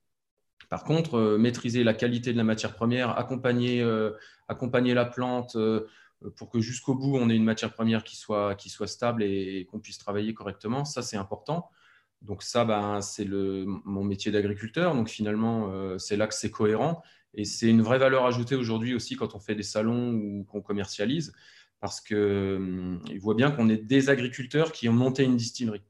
[0.69, 3.85] Par contre, maîtriser la qualité de la matière première, accompagner,
[4.47, 5.57] accompagner la plante
[6.37, 9.99] pour que jusqu'au bout, on ait une matière première qui soit stable et qu'on puisse
[9.99, 11.71] travailler correctement, ça c'est important.
[12.23, 14.95] Donc ça, ben, c'est mon métier d'agriculteur.
[14.95, 17.03] Donc finalement, euh, c'est là que c'est cohérent.
[17.35, 20.61] Et c'est une vraie valeur ajoutée aujourd'hui aussi quand on fait des salons ou qu'on
[20.61, 21.33] commercialise,
[21.81, 25.83] parce qu'ils hum, voient bien qu'on est des agriculteurs qui ont monté une distillerie.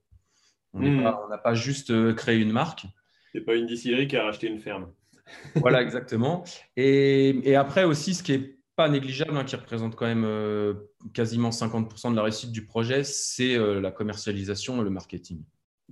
[0.72, 1.02] On hmm.
[1.02, 2.86] n'a pas, juste euh, créé une marque.
[3.32, 4.92] C'est pas une distillerie qui a racheté une ferme.
[5.56, 6.44] voilà, exactement.
[6.76, 10.74] Et, après aussi, ce qui est pas négligeable, hein, qui représente quand même euh,
[11.12, 15.42] quasiment 50% de la réussite du projet, c'est la commercialisation et le marketing.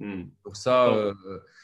[0.01, 0.25] Hmm.
[0.43, 1.13] Pour ça, euh,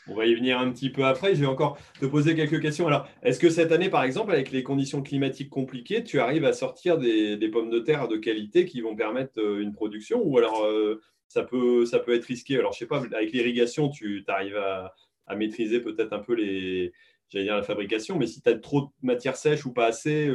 [0.08, 1.34] on va y venir un petit peu après.
[1.34, 2.86] Je vais encore te poser quelques questions.
[2.86, 6.52] Alors, est-ce que cette année, par exemple, avec les conditions climatiques compliquées, tu arrives à
[6.52, 10.64] sortir des, pommes de terre de qualité qui vont permettre euh, une production Ou alors,
[10.64, 12.58] euh, ça, peut, ça peut être risqué?
[12.58, 14.92] Alors, je sais pas, avec l'irrigation, tu arrives à,
[15.36, 16.92] maîtriser peut-être un peu les,
[17.30, 20.30] j'allais dire la fabrication, mais si tu as trop de matière sèche ou pas assez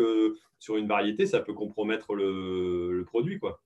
[0.58, 3.62] sur une variété, ça peut compromettre le, le produit, quoi.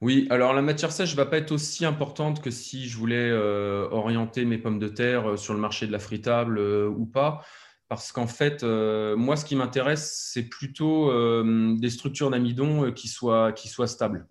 [0.00, 3.28] Oui, alors la matière sèche ne va pas être aussi importante que si je voulais
[3.30, 7.04] euh, orienter mes pommes de terre euh, sur le marché de la fritable euh, ou
[7.04, 7.44] pas.
[7.88, 11.12] Parce qu'en fait, moi, ce qui m'intéresse, c'est plutôt
[11.74, 14.28] des structures d'amidon qui soient, qui stables.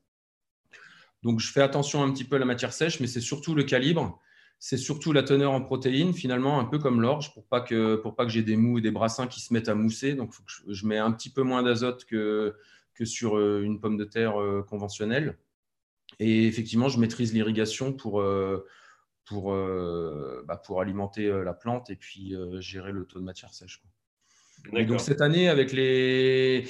[1.23, 3.63] Donc, je fais attention un petit peu à la matière sèche, mais c'est surtout le
[3.63, 4.17] calibre,
[4.59, 8.29] c'est surtout la teneur en protéines, finalement, un peu comme l'orge, pour pas pas que
[8.29, 10.13] j'ai des mous et des brassins qui se mettent à mousser.
[10.13, 12.55] Donc, je, je, mets un petit peu moins d'azote que,
[12.93, 14.35] que sur une pomme de terre
[14.69, 15.37] conventionnelle.
[16.19, 18.65] Et effectivement, je maîtrise l'irrigation pour, euh,
[19.25, 23.53] pour, euh, bah, pour alimenter euh, la plante et puis gérer le taux de matière
[23.53, 23.81] sèche.
[24.71, 26.67] donc cette année, avec les.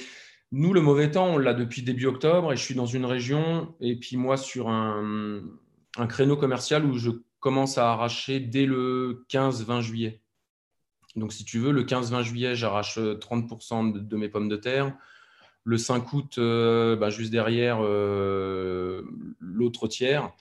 [0.52, 3.76] Nous, le mauvais temps, on l'a depuis début octobre et je suis dans une région
[3.80, 5.42] et puis moi sur un,
[5.96, 10.22] un créneau commercial où je commence à arracher dès le 15-20 juillet.
[11.16, 14.94] Donc, si tu veux, le 15-20 juillet, j'arrache 30% de, mes pommes de terre.
[15.64, 17.80] Le 5 août, bah, juste derrière,
[19.40, 20.32] l'autre tiers.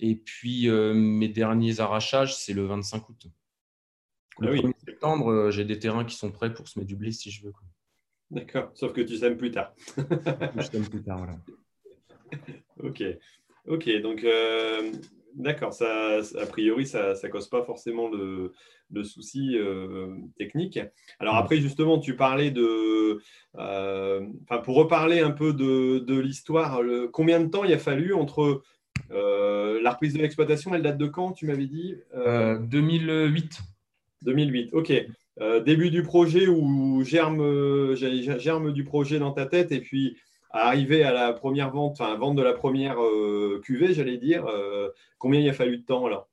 [0.00, 3.26] Et puis, mes derniers arrachages, c'est le 25 août.
[4.40, 7.12] Le ah 1er septembre, j'ai des terrains qui sont prêts pour se mettre du blé
[7.12, 7.52] si je veux.
[8.30, 9.74] D'accord, sauf que tu sèmes plus tard.
[9.96, 11.36] je sème plus tard, voilà.
[12.82, 13.02] ok,
[13.66, 14.92] ok, donc euh,
[15.34, 18.52] d'accord, ça, a priori, ça ne cause pas forcément de,
[18.90, 20.80] de soucis euh, techniques.
[21.18, 23.20] Alors après, justement, tu parlais de,
[23.56, 24.26] euh,
[24.64, 26.80] pour reparler un peu de, de l'histoire,
[27.12, 28.62] combien de temps il a fallu entre
[29.10, 33.60] la reprise de l'exploitation, elle date de quand, tu m'avais dit 2008.
[34.22, 34.92] 2008, ok.
[35.40, 40.16] Euh, début du projet ou germe, euh, germe du projet dans ta tête et puis
[40.62, 44.46] arriver à la première vente, enfin vente de la première euh, cuvée, j'allais dire,
[45.18, 46.28] combien il a fallu de temps là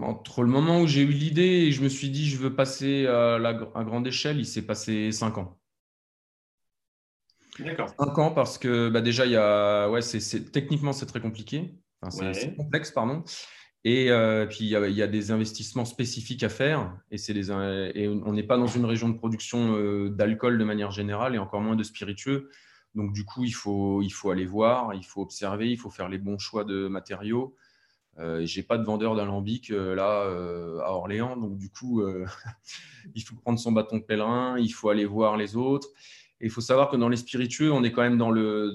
[0.00, 3.06] Entre le moment où j'ai eu l'idée et je me suis dit je veux passer
[3.06, 5.58] à, la, grande échelle, il s'est passé 5 ans.
[7.58, 7.90] D'accord.
[7.98, 10.00] 5 ans parce que bah, déjà, il y a, ouais,
[10.52, 11.74] techniquement, c'est très compliqué.
[12.10, 13.22] c'est complexe, pardon.
[13.84, 16.96] Et euh, puis, il y, a, des investissements spécifiques à faire.
[17.10, 21.34] Et, et on n'est pas dans une région de production euh, d'alcool de manière générale
[21.34, 22.50] et encore moins de spiritueux.
[22.94, 26.38] Donc, du coup, il faut, aller voir, il faut observer, il faut faire les bons
[26.38, 27.56] choix de matériaux.
[28.18, 30.22] Euh, Je n'ai pas de vendeur d'alambic là
[30.84, 31.36] à Orléans.
[31.36, 32.02] Donc, du coup,
[33.14, 35.88] il faut prendre son bâton de pèlerin, il faut aller voir les autres.
[36.40, 38.72] Et il faut savoir que dans les spiritueux, on est quand même dans le,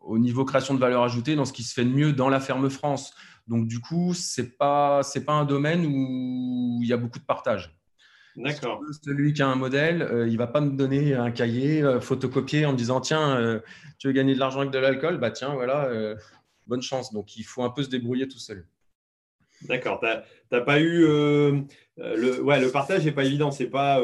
[0.00, 2.40] au niveau création de valeur ajoutée dans ce qui se fait de mieux dans la
[2.40, 3.14] ferme France.
[3.46, 7.24] Donc, du coup, ce n'est pas, pas un domaine où il y a beaucoup de
[7.24, 7.75] partage.
[8.36, 8.82] D'accord.
[9.02, 12.00] celui qui a un modèle, euh, il ne va pas me donner un cahier euh,
[12.00, 13.60] photocopié en me disant Tiens, euh,
[13.98, 15.18] tu veux gagner de l'argent avec de l'alcool?
[15.18, 15.90] Bah, tiens, voilà,
[16.66, 17.12] bonne chance.
[17.12, 18.66] Donc, il faut un peu se débrouiller tout seul.
[19.62, 20.00] D'accord.
[20.00, 20.06] Tu
[20.52, 21.02] n'as pas eu.
[21.02, 23.50] le, ouais, le partage n'est pas évident.
[23.50, 24.00] C'est pas,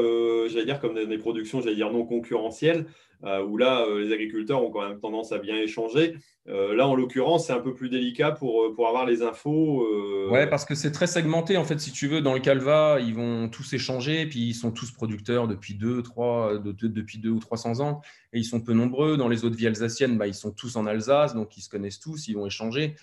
[0.49, 2.87] j'allais dire, comme des productions, dire, non concurrentielles.
[3.25, 6.17] Euh, où là, euh, les agriculteurs ont quand même tendance à bien échanger.
[6.49, 9.87] Euh, là, en l'occurrence, c'est un peu plus délicat pour, pour avoir les infos.
[10.29, 11.57] Ouais, parce que c'est très segmenté.
[11.57, 14.73] En fait, si tu veux, dans le Calva, ils vont tous échanger, puis ils sont
[14.73, 18.01] tous producteurs depuis deux, trois, depuis deux ou 300 ans,
[18.33, 19.17] et ils sont peu nombreux.
[19.17, 22.01] Dans les autres villes alsaciennes, bah, ils sont tous en Alsace, donc ils se connaissent
[22.01, 22.97] tous, ils vont échanger.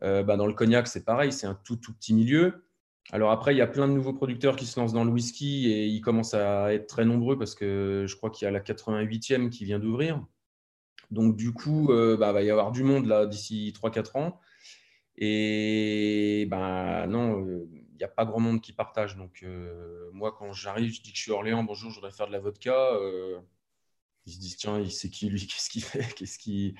[0.00, 2.64] Bah, dans le cognac, c'est pareil, c'est un tout, tout petit milieu.
[3.12, 5.70] Alors après, il y a plein de nouveaux producteurs qui se lancent dans le whisky
[5.70, 8.60] et ils commencent à être très nombreux parce que je crois qu'il y a la
[8.60, 10.24] 88e qui vient d'ouvrir.
[11.10, 14.40] Donc du coup, euh, bah, il va y avoir du monde là d'ici 3-4 ans.
[15.16, 19.16] Et bah, non, euh, il n'y a pas grand monde qui partage.
[19.16, 22.28] Donc euh, moi, quand j'arrive, je dis que je suis Orléans, bonjour, je voudrais faire
[22.28, 22.92] de la vodka.
[24.30, 26.74] Ils se disent, tiens, il sait qui lui, qu'est-ce qu'il fait, qu'est-ce qui.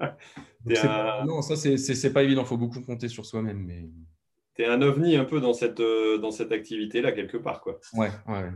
[1.24, 3.64] Non, ça, c'est pas évident, il faut beaucoup compter sur soi-même.
[3.64, 3.88] Mais
[4.54, 7.60] tu es un ovni un peu dans cette, euh, dans cette activité-là, quelque part.
[7.60, 7.80] Quoi.
[7.94, 8.50] Ouais, ouais.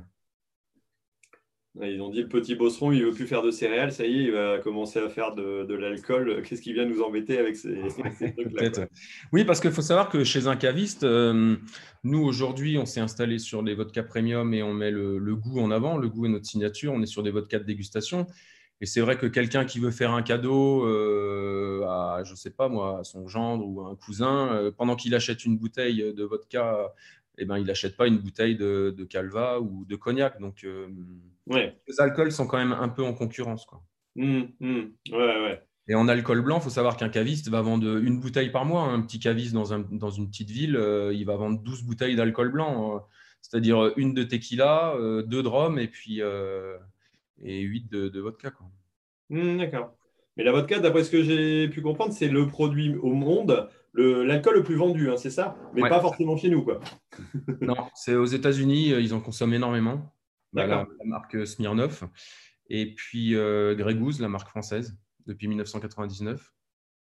[1.82, 4.20] Ils ont dit le petit bosseron, il ne veut plus faire de céréales, ça y
[4.20, 6.42] est, il va commencer à faire de, de l'alcool.
[6.48, 7.74] Qu'est-ce qui vient nous embêter avec ces,
[8.36, 8.86] trucs-là
[9.32, 11.56] Oui, parce qu'il faut savoir que chez un caviste, euh,
[12.02, 15.60] nous aujourd'hui, on s'est installé sur des vodkas premium et on met le, le, goût
[15.60, 15.98] en avant.
[15.98, 16.92] Le goût est notre signature.
[16.94, 18.26] On est sur des vodkas de dégustation.
[18.80, 22.68] Et c'est vrai que quelqu'un qui veut faire un cadeau euh, à, je sais pas
[22.68, 26.24] moi, à son gendre ou à un cousin, euh, pendant qu'il achète une bouteille de
[26.24, 26.92] vodka,
[27.38, 30.40] eh ben, il n'achète pas une bouteille de, calva ou de cognac.
[30.40, 30.66] Donc,
[31.50, 33.64] euh, les alcools sont quand même un peu en concurrence.
[33.64, 33.82] Quoi.
[34.16, 34.82] Mmh, mmh.
[35.12, 38.64] Ouais, Et en alcool blanc, il faut savoir qu'un caviste va vendre une bouteille par
[38.64, 38.82] mois.
[38.82, 40.80] Un petit caviste dans, un, dans une petite ville,
[41.12, 42.96] il va vendre 12 bouteilles d'alcool blanc.
[42.96, 43.02] Hein.
[43.42, 44.94] C'est-à-dire une de tequila,
[45.26, 46.20] deux de rhum et puis
[47.42, 48.52] et 8 de, vodka.
[49.30, 49.92] Hmm, d'accord.
[50.36, 54.56] Mais la vodka, d'après ce que j'ai pu comprendre, c'est le produit au monde, l'alcool
[54.56, 55.56] le, plus vendu, hein, c'est ça?
[55.74, 56.62] Mais pas forcément chez nous.
[56.62, 56.80] Quoi.
[57.60, 60.12] non, c'est aux États-Unis, euh, ils en consomment énormément.
[60.56, 62.04] La, la, marque Smirnoff.
[62.68, 63.74] Et puis euh,
[64.18, 66.52] la marque française, depuis 1999.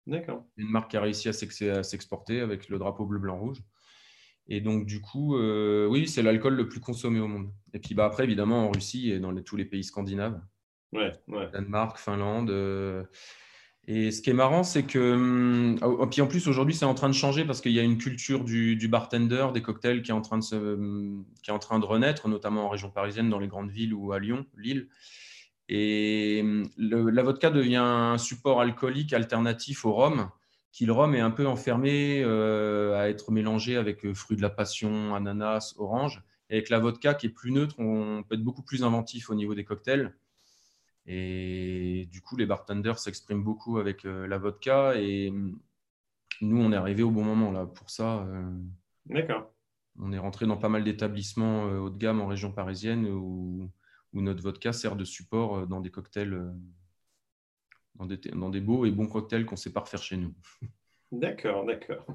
[0.07, 0.46] D'accord.
[0.57, 3.62] Une marque qui a réussi à s'exporter avec le drapeau bleu, blanc, rouge.
[4.48, 7.53] Et donc, du coup, euh, oui, c'est l'alcool le plus consommé au monde.
[7.72, 10.40] Et puis bah, après, évidemment, en Russie et dans tous les pays scandinaves.
[10.92, 11.50] Ouais, ouais.
[11.53, 12.50] Danemark, Finlande.
[12.50, 13.05] Euh,
[13.86, 15.14] et ce qui est marrant, c'est que.
[15.14, 17.98] Hum, puis en plus, aujourd'hui, c'est en train de changer parce qu'il y a une
[17.98, 21.58] culture du, bartender, des cocktails qui est, en train de se, hum, qui est en
[21.58, 24.88] train de renaître, notamment en région parisienne, dans les grandes villes ou à Lyon, Lille.
[25.68, 30.30] Et hum, la vodka devient un support alcoolique alternatif au rhum
[30.72, 34.42] qui le rhum est un peu enfermé euh, à être mélangé avec euh, fruits de
[34.42, 36.22] la passion, ananas, orange.
[36.48, 39.34] Et avec la vodka qui est plus neutre, on peut être beaucoup plus inventif au
[39.34, 40.14] niveau des cocktails.
[41.06, 44.94] Et du coup, les bartenders s'expriment beaucoup avec euh, la vodka.
[44.96, 45.58] Et mm,
[46.42, 48.26] nous, on est arrivé au bon moment là pour ça.
[49.06, 49.52] D'accord.
[49.98, 53.70] On est rentré dans pas mal d'établissements haut de gamme en région parisienne où,
[54.14, 56.50] où, notre vodka sert de support dans des cocktails,
[57.96, 60.34] dans des, dans des beaux et bons cocktails qu'on ne sait pas refaire chez nous.
[61.12, 62.06] D'accord, d'accord.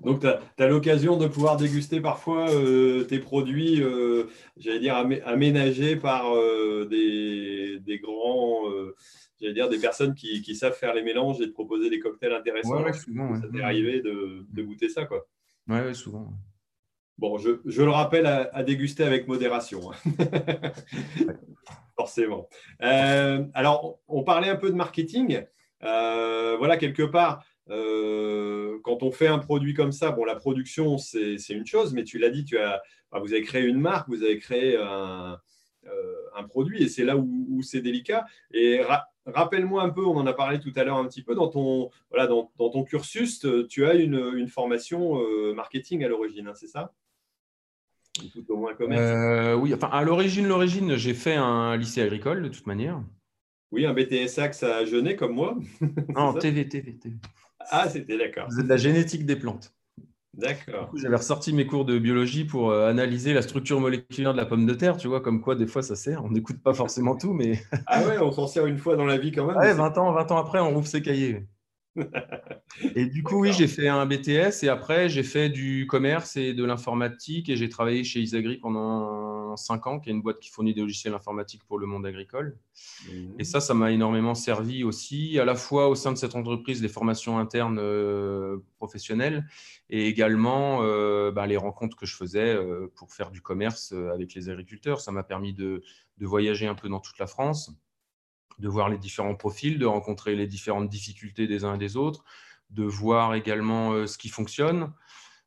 [0.00, 4.24] Donc, tu as, l'occasion de pouvoir déguster parfois euh, tes produits, euh,
[4.56, 8.64] j'allais dire, aménagés par euh, des, grands,
[9.40, 12.82] j'allais dire, des personnes qui, savent faire les mélanges et de proposer des cocktails intéressants.
[12.82, 13.40] Ouais, souvent.
[13.40, 15.24] Ça t'est arrivé de, goûter ça, quoi.
[15.68, 16.32] Oui, souvent.
[17.18, 19.92] Bon, je, le rappelle à, déguster avec modération.
[19.92, 20.72] Hein.
[21.96, 22.48] Forcément.
[22.80, 25.44] alors, on parlait un peu de marketing.
[25.80, 31.36] voilà, quelque part euh, quand on fait un produit comme ça, bon, la production, c'est
[31.50, 34.38] une chose, mais tu l'as dit, tu as, vous avez créé une marque, vous avez
[34.38, 35.38] créé un,
[35.86, 38.24] euh, produit, et c'est là où, c'est délicat.
[38.52, 38.80] Et
[39.26, 41.90] rappelle-moi un peu, on en a parlé tout à l'heure un petit peu, dans ton,
[42.10, 46.92] voilà, dans, ton cursus, tu as une, formation euh, marketing à l'origine, hein, c'est ça?
[48.32, 52.66] Tout au moins oui, enfin, à l'origine, l'origine, j'ai fait un lycée agricole de toute
[52.66, 53.00] manière.
[53.70, 55.56] Oui, un BTS Axe à Genet comme moi.
[56.14, 57.16] non, TV, TV, TV.
[57.70, 58.46] Ah, c'était d'accord.
[58.50, 59.72] Vous êtes de la génétique des plantes.
[60.34, 60.90] D'accord.
[60.94, 64.64] J'avais ressorti mes cours de biologie pour euh, analyser la structure moléculaire de la pomme
[64.64, 66.24] de terre, tu vois, comme quoi des fois ça sert.
[66.24, 67.62] On n'écoute pas forcément tout, mais.
[67.86, 69.56] ah ouais, on s'en sert une fois dans la vie quand même.
[69.56, 71.46] Ouais, 20 ans, 20 ans après, on rouvre ses cahiers.
[72.94, 76.54] Et du coup, oui, j'ai fait un BTS et après, j'ai fait du commerce et
[76.54, 80.50] de l'informatique et j'ai travaillé chez Isagri pendant 5 ans, qui est une boîte qui
[80.50, 82.58] fournit des logiciels informatiques pour le monde agricole.
[83.08, 83.34] Mhm.
[83.38, 86.82] Et ça, ça m'a énormément servi aussi, à la fois au sein de cette entreprise,
[86.82, 89.46] les formations internes euh, professionnelles
[89.90, 94.34] et également euh, bah, les rencontres que je faisais euh, pour faire du commerce avec
[94.34, 95.00] les agriculteurs.
[95.00, 95.82] Ça m'a permis de
[96.20, 97.72] voyager un peu dans toute la France
[98.58, 102.24] de voir les différents profils, de rencontrer les différentes difficultés des uns et des autres,
[102.70, 104.92] de voir également euh, ce qui fonctionne,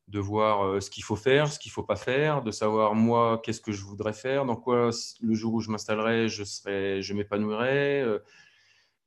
[0.08, 2.94] de voir euh, ce qu'il faut faire, ce qu'il ne faut pas faire, de savoir
[2.94, 4.92] moi qu'est-ce que je voudrais faire, dans quoi
[5.22, 8.02] le jour où je m'installerai, je, serai, je m'épanouirai.
[8.02, 8.20] Euh.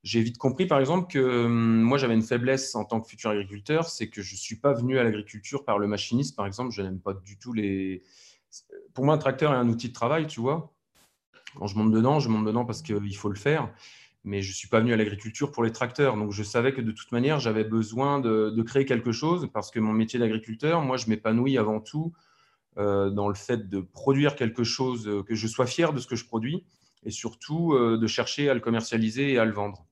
[0.04, 3.30] J'ai vite compris, par exemple, que hum, moi j'avais une faiblesse en tant que futur
[3.30, 6.72] agriculteur, c'est que je ne suis pas venu à l'agriculture par le machiniste, par exemple.
[6.72, 8.02] Je n'aime pas du tout les.
[8.94, 10.72] Pour moi, un tracteur est un outil de travail, tu vois.
[11.56, 13.72] Quand je monte dedans, je monte dedans parce qu'il faut le faire
[14.24, 16.16] mais je ne suis pas venu à l'agriculture pour les tracteurs.
[16.16, 19.80] Donc, je savais que de toute manière, j'avais besoin de, créer quelque chose parce que
[19.80, 22.12] mon métier d'agriculteur, moi, je m'épanouis avant tout
[22.76, 26.06] euh, dans le fait de produire quelque chose, euh, que je sois fier de ce
[26.06, 26.64] que je produis
[27.04, 29.86] et surtout euh, de chercher à le commercialiser et à le vendre.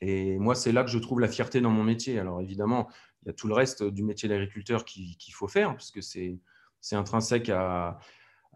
[0.00, 2.18] Et moi, c'est là que je trouve la fierté dans mon métier.
[2.18, 2.88] Alors, évidemment,
[3.22, 6.38] il y a tout le reste du métier d'agriculteur qu'il faut faire parce que c'est
[6.92, 7.98] intrinsèque à,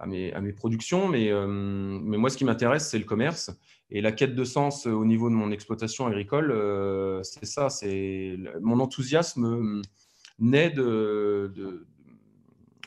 [0.03, 3.51] à mes, productions, mais, euh, mais moi, ce qui m'intéresse, c'est le commerce.
[3.89, 8.37] Et la quête de sens au niveau de mon exploitation agricole, euh, c'est ça, c'est
[8.61, 9.83] mon enthousiasme
[10.39, 11.87] naît de, de,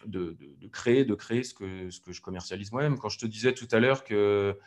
[0.05, 2.97] de, créer, de créer ce que, ce que je commercialise moi-même.
[2.97, 4.57] Quand je te disais tout à l'heure que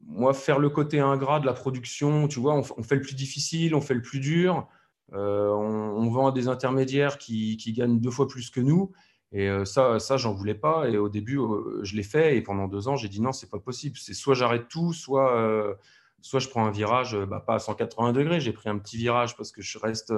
[0.00, 3.74] moi, faire le côté ingrat de la production, tu vois, on, fait le plus difficile,
[3.74, 4.68] on fait le plus dur,
[5.14, 8.92] euh, on, on, vend à des intermédiaires qui, qui, gagnent deux fois plus que nous.
[9.32, 10.88] Et euh, ça, ça j'en voulais pas.
[10.88, 12.36] Et au début, euh, je l'ai fait.
[12.36, 13.96] Et pendant deux ans, j'ai dit non, c'est pas possible.
[13.98, 15.74] C'est soit j'arrête tout, soit, euh,
[16.22, 18.40] soit je prends un virage, bah, pas à 180 degrés.
[18.40, 20.12] J'ai pris un petit virage parce que je reste,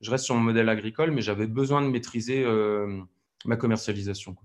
[0.00, 2.44] je reste sur mon modèle agricole, mais j'avais besoin de maîtriser
[3.44, 4.36] ma commercialisation.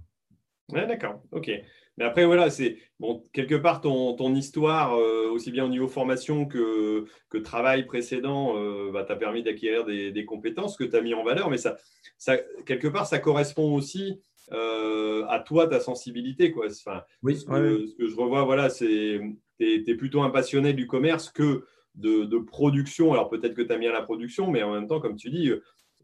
[0.70, 1.22] D'accord.
[1.32, 1.52] OK.
[1.98, 5.88] Mais après, voilà, c'est bon, quelque part ton, ton histoire, euh, aussi bien au niveau
[5.88, 10.96] formation que, que travail précédent, euh, bah, t'a permis d'acquérir des, des, compétences que tu
[10.96, 11.50] as mis en valeur.
[11.50, 11.78] Mais ça,
[12.18, 14.20] ça, quelque part, ça correspond aussi
[14.52, 16.52] euh, à toi, ta sensibilité.
[16.52, 16.68] Quoi.
[16.68, 19.22] Enfin, oui, ce, que, je revois, voilà, c'est
[19.58, 21.64] tu es, plutôt un passionné du commerce que
[21.96, 23.14] de, de production.
[23.14, 25.30] Alors peut-être que tu as mis à la production, mais en même temps, comme tu
[25.30, 25.50] dis,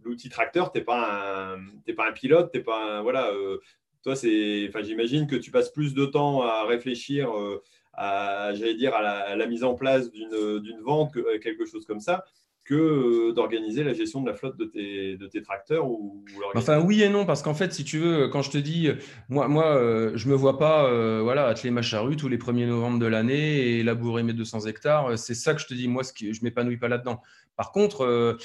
[0.04, 3.60] l'outil tracteur, tu n'es pas, un, pas un pilote, tu pas un, voilà, euh,
[4.04, 7.62] toi, c'est, enfin, j'imagine que tu passes plus de temps à réfléchir euh,
[7.94, 12.24] à, j'allais dire, à la, mise en place d'une vente, euh, quelque chose comme ça,
[12.64, 16.24] que euh, d'organiser la gestion de la flotte de tes, de tes tracteurs ou,
[16.56, 18.90] Enfin, oui et non, parce qu'en fait, si tu veux, quand je te dis,
[19.30, 19.76] moi, moi
[20.16, 23.78] je ne me vois pas voilà, atteler ma charrue tous les 1er novembre de l'année
[23.78, 25.18] et labourer mes 200 hectares.
[25.18, 27.22] C'est ça que je te dis, moi, ce qui, je ne m'épanouis pas là-dedans.
[27.56, 28.38] Par contre,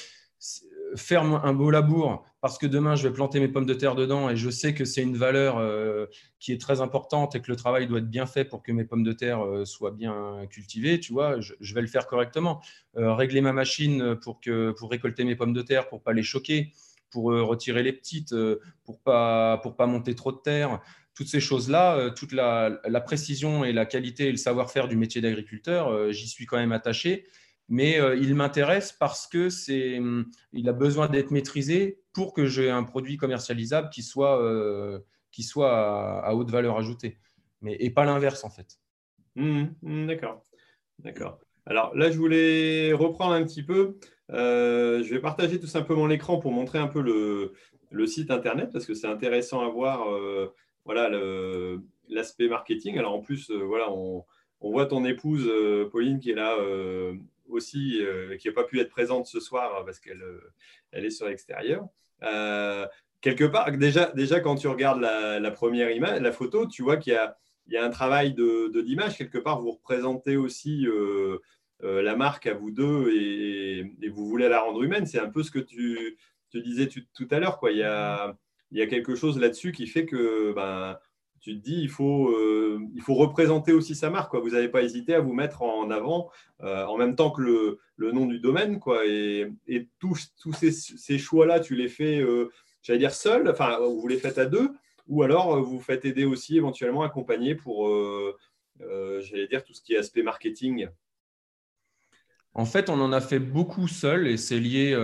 [0.96, 4.30] faire un beau labour parce que demain je vais planter mes pommes de terre dedans
[4.30, 6.06] et je sais que c'est une valeur euh,
[6.38, 8.84] qui est très importante et que le travail doit être bien fait pour que mes
[8.84, 12.62] pommes de terre euh, soient bien cultivées, tu vois, je, vais le faire correctement.
[12.98, 16.22] Euh, régler ma machine pour, que, pour récolter mes pommes de terre, pour pas les
[16.22, 16.72] choquer,
[17.10, 18.32] pour retirer les petites,
[18.84, 20.80] pour pas, pour pas monter trop de terre.
[21.16, 25.20] Toutes ces choses-là, toute la, la, précision et la qualité et le savoir-faire du métier
[25.20, 27.26] d'agriculteur, j'y suis quand même attaché
[27.68, 32.46] mais euh, il m'intéresse parce que c'est, hum, il a besoin d'être maîtrisé pour que
[32.46, 35.00] j'ai un produit commercialisable qui soit, euh,
[35.32, 37.18] qui soit à, haute valeur ajoutée,
[37.60, 38.78] mais et pas l'inverse en fait.
[39.34, 40.44] Mmh, mmh, d'accord,
[41.00, 41.38] d'accord.
[41.66, 43.98] Alors là, je voulais reprendre un petit peu.
[44.30, 47.52] Euh, je vais partager tout simplement l'écran pour montrer un peu le,
[47.90, 50.06] le, site internet parce que c'est intéressant à voir.
[50.84, 51.10] Voilà
[52.08, 52.98] l'aspect marketing.
[52.98, 54.24] Alors en plus, voilà, on,
[54.60, 55.50] on, voit ton épouse
[55.90, 56.56] Pauline qui est là
[57.48, 58.00] aussi,
[58.38, 60.22] qui n'a pas pu être présente ce soir parce qu'elle
[60.92, 61.88] elle est sur l'extérieur
[63.20, 67.12] quelque part, déjà, déjà quand tu regardes la, première image, la photo, tu vois qu'il
[67.12, 69.16] y, y a, un travail de, d'image.
[69.18, 71.38] Quelque part, vous représentez aussi euh,
[71.82, 75.06] euh, la marque à vous deux et, vous voulez la rendre humaine.
[75.06, 76.16] C'est un peu ce que tu,
[76.50, 77.58] tu disais tout à l'heure.
[77.64, 78.36] Il, y a,
[78.70, 80.98] il y a quelque chose là-dessus qui fait que ben,
[81.40, 84.34] tu te dis il faut, euh, il faut représenter aussi sa marque.
[84.34, 86.30] Vous n'avez pas hésité à vous mettre en avant
[86.60, 88.78] en même temps que le, nom du domaine.
[88.78, 89.06] Quoi.
[89.06, 89.48] Et,
[89.98, 92.24] tous, ces, choix-là, tu les fais
[92.86, 94.70] j'allais dire seul, enfin, vous les faites à deux,
[95.08, 98.36] ou alors euh, vous faites aider aussi éventuellement accompagner pour, euh,
[98.80, 100.88] euh, j'allais dire, tout ce qui est aspect marketing
[102.58, 104.94] en fait, on en a fait beaucoup seul et c'est lié,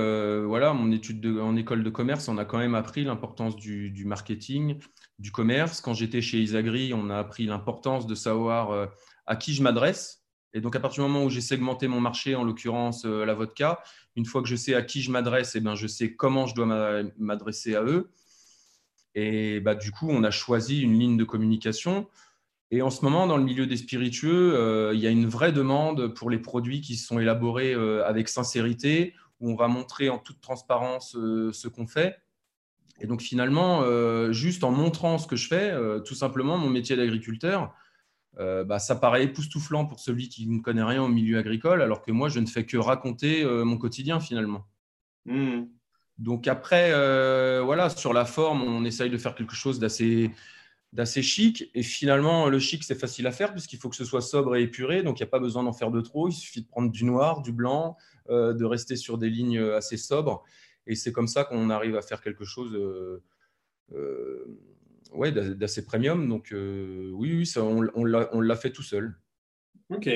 [0.46, 4.04] voilà, à mon étude en école de commerce, on a quand même appris l'importance du,
[4.06, 4.78] marketing,
[5.18, 5.80] du commerce.
[5.80, 8.88] Quand j'étais chez Isagri, on a appris l'importance de savoir
[9.26, 10.24] à qui je m'adresse.
[10.54, 13.82] Et donc, à partir du moment où j'ai segmenté mon marché, en l'occurrence la vodka,
[14.16, 16.54] une fois que je sais à qui je m'adresse, eh ben, je sais comment je
[16.54, 18.10] dois m'adresser à eux.
[19.14, 22.08] Et bah, du coup, on a choisi une ligne de communication.
[22.70, 25.52] Et en ce moment, dans le milieu des spiritueux, euh, il y a une vraie
[25.52, 30.18] demande pour les produits qui sont élaborés euh, avec sincérité, où on va montrer en
[30.18, 32.16] toute transparence euh, ce qu'on fait.
[33.02, 33.82] Et donc finalement,
[34.32, 35.74] juste en montrant ce que je fais,
[36.06, 37.74] tout simplement, mon métier d'agriculteur,
[38.38, 42.02] euh, bah, ça paraît époustouflant pour celui qui ne connaît rien au milieu agricole, alors
[42.02, 44.66] que moi, je ne fais que raconter euh, mon quotidien finalement.
[45.26, 45.64] Hmm.
[46.18, 50.30] Donc après, euh, voilà, sur la forme, on essaye de faire quelque chose d'assez
[50.92, 51.70] d'assez chic.
[51.74, 54.62] Et finalement, le chic, c'est facile à faire puisqu'il faut que ce soit sobre et
[54.62, 55.02] épuré.
[55.02, 56.28] Donc, il n'y a pas besoin d'en faire de trop.
[56.28, 57.96] Il suffit de prendre du noir, du blanc,
[58.28, 60.44] de rester sur des lignes assez sobres.
[60.86, 62.76] Et c'est comme ça qu'on arrive à faire quelque chose
[65.14, 66.28] ouais, d'assez premium.
[66.28, 69.14] Donc, euh, oui, oui ça, on, on l'a fait tout seul.
[69.90, 70.08] Ok.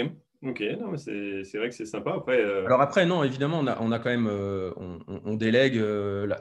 [0.43, 0.63] Ok,
[0.97, 2.13] c'est vrai que c'est sympa.
[2.15, 5.77] Après, euh, Alors après, non, évidemment, on a, on a quand même, euh, on, délègue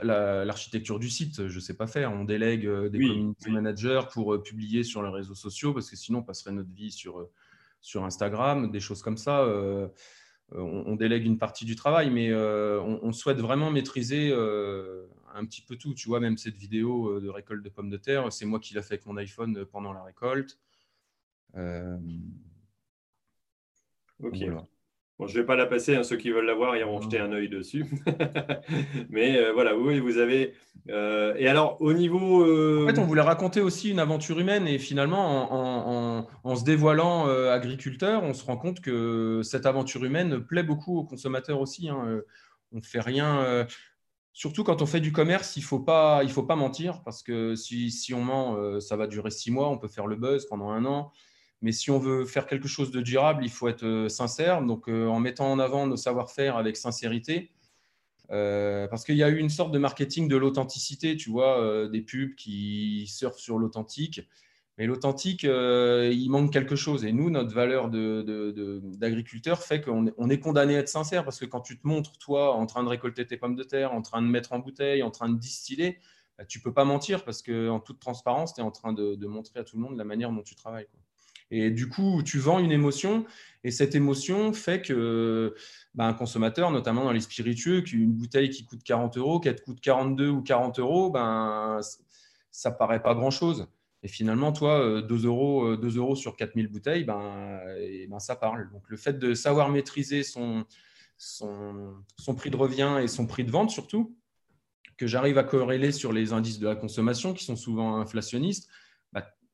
[0.04, 1.48] l'architecture du site.
[1.48, 2.12] Je ne sais pas faire.
[2.12, 6.24] On délègue des community managers pour publier sur les réseaux sociaux parce que sinon, on
[6.24, 7.30] passerait notre vie sur,
[7.82, 9.48] sur Instagram, des choses comme ça.
[10.52, 14.32] On, délègue une partie du travail, mais on, souhaite vraiment maîtriser
[15.36, 15.94] un petit peu tout.
[15.94, 18.74] Tu vois, même cette vidéo euh, de récolte de pommes de terre, c'est moi qui
[18.74, 20.58] l'ai fait avec mon iPhone euh, pendant la récolte.
[21.56, 21.98] Euh,
[24.20, 24.38] ok.
[25.18, 26.04] Bon, je ne vais pas la passer, hein.
[26.04, 27.86] ceux qui veulent la voir iront jeter un œil dessus.
[29.10, 30.54] Mais voilà, oui, vous avez.
[30.90, 32.44] et alors, au niveau.
[32.84, 38.24] En fait, on voulait raconter aussi une aventure humaine et finalement, en, se dévoilant agriculteur,
[38.24, 41.88] on se rend compte que cette aventure humaine plaît beaucoup aux consommateurs aussi.
[41.88, 42.22] Hein.
[42.74, 43.66] On ne fait rien
[44.36, 47.56] surtout quand on fait du commerce, il ne faut, pas, faut pas mentir parce que
[47.56, 50.46] si, si on ment, euh, ça va durer six mois, on peut faire le buzz
[50.46, 51.12] pendant un an.
[51.62, 54.62] Mais si on veut faire quelque chose de durable, il faut être euh, sincère.
[54.62, 57.52] Donc, euh, en mettant en avant nos savoir-faire avec sincérité,
[58.30, 62.34] parce qu'il y a eu une sorte de marketing de l'authenticité, tu vois, des pubs
[62.36, 64.22] qui surfent sur l'authentique.
[64.78, 67.06] Mais l'authentique, euh, il manque quelque chose.
[67.06, 71.40] Et nous, notre valeur d'agriculteur fait qu'on est, on est condamné à être sincère parce
[71.40, 74.02] que quand tu te montres, toi, en train de récolter tes pommes de terre, en
[74.02, 76.00] train de mettre en bouteille, en train de distiller,
[76.38, 79.26] bah, tu ne peux pas mentir parce qu'en toute transparence, tu es en train de,
[79.28, 80.88] montrer à tout le monde la manière dont tu travailles.
[81.52, 83.26] Et du coup, tu vends une émotion
[83.64, 85.56] et cette émotion fait que
[85.96, 89.82] bah, un consommateur, notamment dans les spiritueux, une bouteille qui coûte 40 euros, qu'elle coûte
[89.82, 91.80] 42 ou 40 euros, ben,
[92.52, 93.68] ça paraît pas grand-chose.
[94.04, 98.20] Et finalement, toi, 2 euh, euros, 2 euh, euros sur 4000 bouteilles, ben, et ben,
[98.20, 98.70] ça parle.
[98.72, 100.64] Donc, le fait de savoir maîtriser son,
[101.18, 104.16] son, son, prix de revient et son prix de vente, surtout,
[104.98, 108.70] que j'arrive à corréler sur les indices de la consommation qui sont souvent inflationnistes,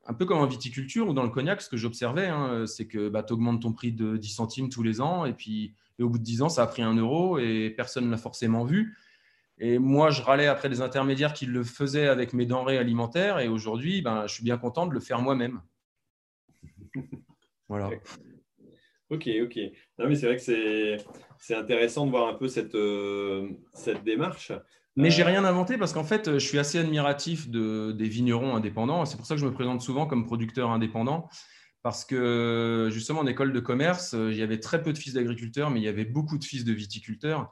[0.06, 3.10] un peu comme en viticulture ou dans le cognac, ce que j'observais, hein, c'est que
[3.10, 6.10] bah, tu augmentes ton prix de 10 centimes tous les ans et puis et au
[6.10, 8.98] bout de 10 ans, ça a pris 1 euro et personne ne l'a forcément vu.
[9.60, 13.38] Et moi, je râlais après des intermédiaires qui le faisaient avec mes denrées alimentaires.
[13.38, 15.62] Et aujourd'hui, ben, je suis bien content de le faire moi-même.
[17.70, 17.90] Voilà.
[19.10, 19.60] Ok, ok.
[19.98, 20.98] Non, mais c'est vrai que
[21.40, 24.52] c'est intéressant de voir un peu cette, euh, cette démarche.
[24.96, 28.56] Mais j'ai euh, rien inventé parce qu'en fait, je suis assez admiratif de, des vignerons
[28.56, 29.06] indépendants.
[29.06, 31.30] C'est pour ça que je me présente souvent comme producteur indépendant.
[31.84, 35.72] Parce que justement, en école de commerce, il y avait très peu de fils d'agriculteurs,
[35.72, 37.52] mais il y avait beaucoup de fils de viticulteurs.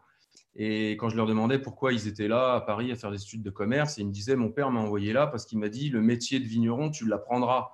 [0.56, 3.44] Et quand je leur demandais pourquoi ils étaient là à Paris à faire des études
[3.44, 6.02] de commerce, ils me disaient Mon père m'a envoyé là parce qu'il m'a dit Le
[6.02, 7.72] métier de vigneron, tu l'apprendras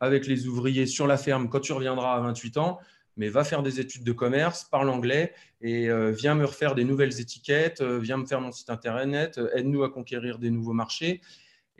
[0.00, 2.78] avec les ouvriers sur la ferme quand tu reviendras à 28 ans,
[3.18, 6.84] mais va faire des études de commerce, parle anglais et euh, viens me refaire des
[6.84, 10.72] nouvelles étiquettes, euh, viens me faire mon site internet, euh, aide-nous à conquérir des nouveaux
[10.72, 11.20] marchés.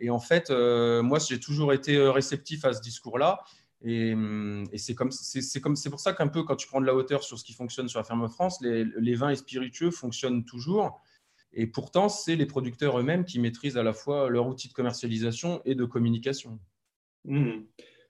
[0.00, 3.40] Et en fait, moi, j'ai toujours été réceptif à ce discours-là.
[3.82, 6.86] Et, hum, c'est comme c'est comme c'est pour ça qu'un peu quand tu prends de
[6.86, 9.90] la hauteur sur ce qui fonctionne sur la ferme France, les, les vins et spiritueux
[9.90, 11.00] fonctionnent toujours.
[11.52, 15.62] Et pourtant, c'est les producteurs eux-mêmes qui maîtrisent à la fois leur outil de commercialisation
[15.64, 16.60] et de communication.
[17.24, 17.62] Mmh.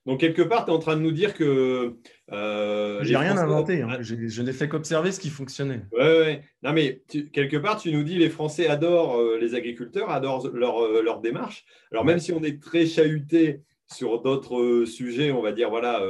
[0.09, 1.99] Donc, quelque part, tu es en train de nous dire que.
[2.33, 3.83] Euh, J'ai rien inventé.
[3.83, 3.99] Hein.
[4.01, 5.83] Je, n'ai fait qu'observer ce qui fonctionnait.
[5.93, 6.41] Oui, ouais.
[6.63, 10.83] Non, mais quelque part, tu nous dis les Français adorent euh, les agriculteurs, adorent leur,
[10.83, 11.67] euh, leur démarche.
[11.93, 16.03] Alors, même si on est très chahuté sur d'autres euh, sujets, on va dire, voilà,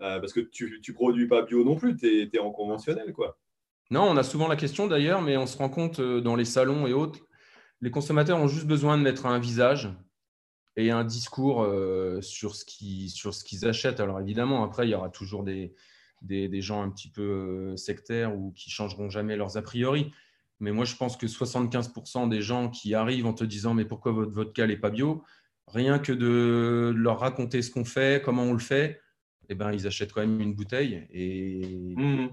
[0.00, 3.38] parce que tu ne produis pas bio non plus, tu es, en conventionnel, quoi.
[3.92, 6.88] Non, on a souvent la question d'ailleurs, mais on se rend compte dans les salons
[6.88, 7.20] et autres,
[7.80, 9.88] les consommateurs ont juste besoin de mettre un visage
[10.80, 14.00] et un discours euh, sur ce qu'ils achètent.
[14.00, 15.74] Alors évidemment, après, il y aura toujours des,
[16.22, 20.12] des, gens un petit peu euh, sectaires ou qui changeront jamais leurs a priori.
[20.60, 24.12] Mais moi, je pense que 75% des gens qui arrivent en te disant mais pourquoi
[24.12, 25.24] votre vodka n'est pas bio,
[25.66, 29.00] rien que de leur raconter ce qu'on fait, comment on le fait,
[29.48, 31.06] eh ben, ils achètent quand même une bouteille.
[31.10, 32.28] Et, mmh.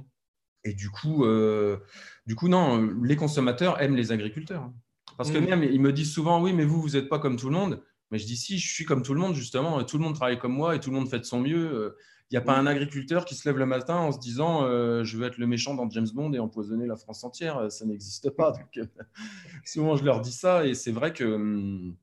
[0.66, 1.78] et du, coup, euh,
[2.26, 4.72] du coup, non, les consommateurs aiment les agriculteurs.
[5.18, 5.45] Parce que mmh.
[5.45, 7.82] même, ils me disent souvent, oui, mais vous, vous n'êtes pas comme tout le monde.
[8.12, 10.39] Mais je dis si, je suis comme tout le monde, justement, tout le monde travaille
[10.39, 11.95] comme moi et tout le monde fait de son mieux.
[12.30, 15.05] Il n'y a pas un agriculteur qui se lève le matin en se disant euh,
[15.05, 17.72] je veux être le méchant dans James Bond et empoisonner la France entière.
[17.72, 18.51] Ça n'existe pas.
[18.51, 18.86] Donc, euh,
[19.66, 21.24] souvent, je leur dis ça et c'est vrai que.
[21.24, 21.95] Hum,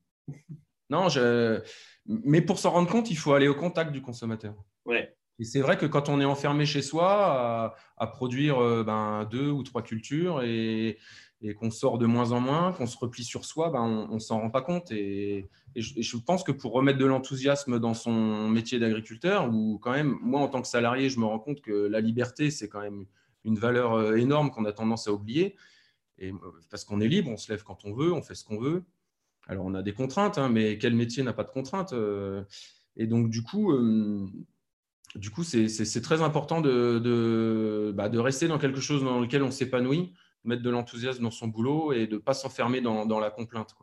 [0.89, 1.61] non, je...
[2.07, 4.55] mais pour s'en rendre compte, il faut aller au contact du consommateur.
[4.87, 5.15] Ouais.
[5.39, 9.51] Et c'est vrai que quand on est enfermé chez soi à, produire euh, ben, deux
[9.51, 10.99] ou trois cultures et,
[11.45, 14.19] et qu'on sort de moins en moins, qu'on se replie sur soi, ben, on ne
[14.19, 14.91] s'en rend pas compte.
[14.91, 20.17] Et, je, pense que pour remettre de l'enthousiasme dans son métier d'agriculteur, ou quand même,
[20.23, 23.05] moi en tant que salarié, je me rends compte que la liberté, c'est quand même
[23.45, 25.55] une valeur euh, énorme qu'on a tendance à oublier.
[26.19, 26.37] Et, euh,
[26.71, 28.83] parce qu'on est libre, on se lève quand on veut, on fait ce qu'on veut.
[29.47, 32.43] Alors on a des contraintes, hein, mais quel métier n'a pas de contraintes euh?
[32.97, 33.71] Et donc du coup,
[35.17, 40.15] du coup, c'est très important bah, de, rester dans quelque chose dans lequel on s'épanouit
[40.45, 43.75] mettre de l'enthousiasme dans son boulot et de ne pas s'enfermer dans, la complainte.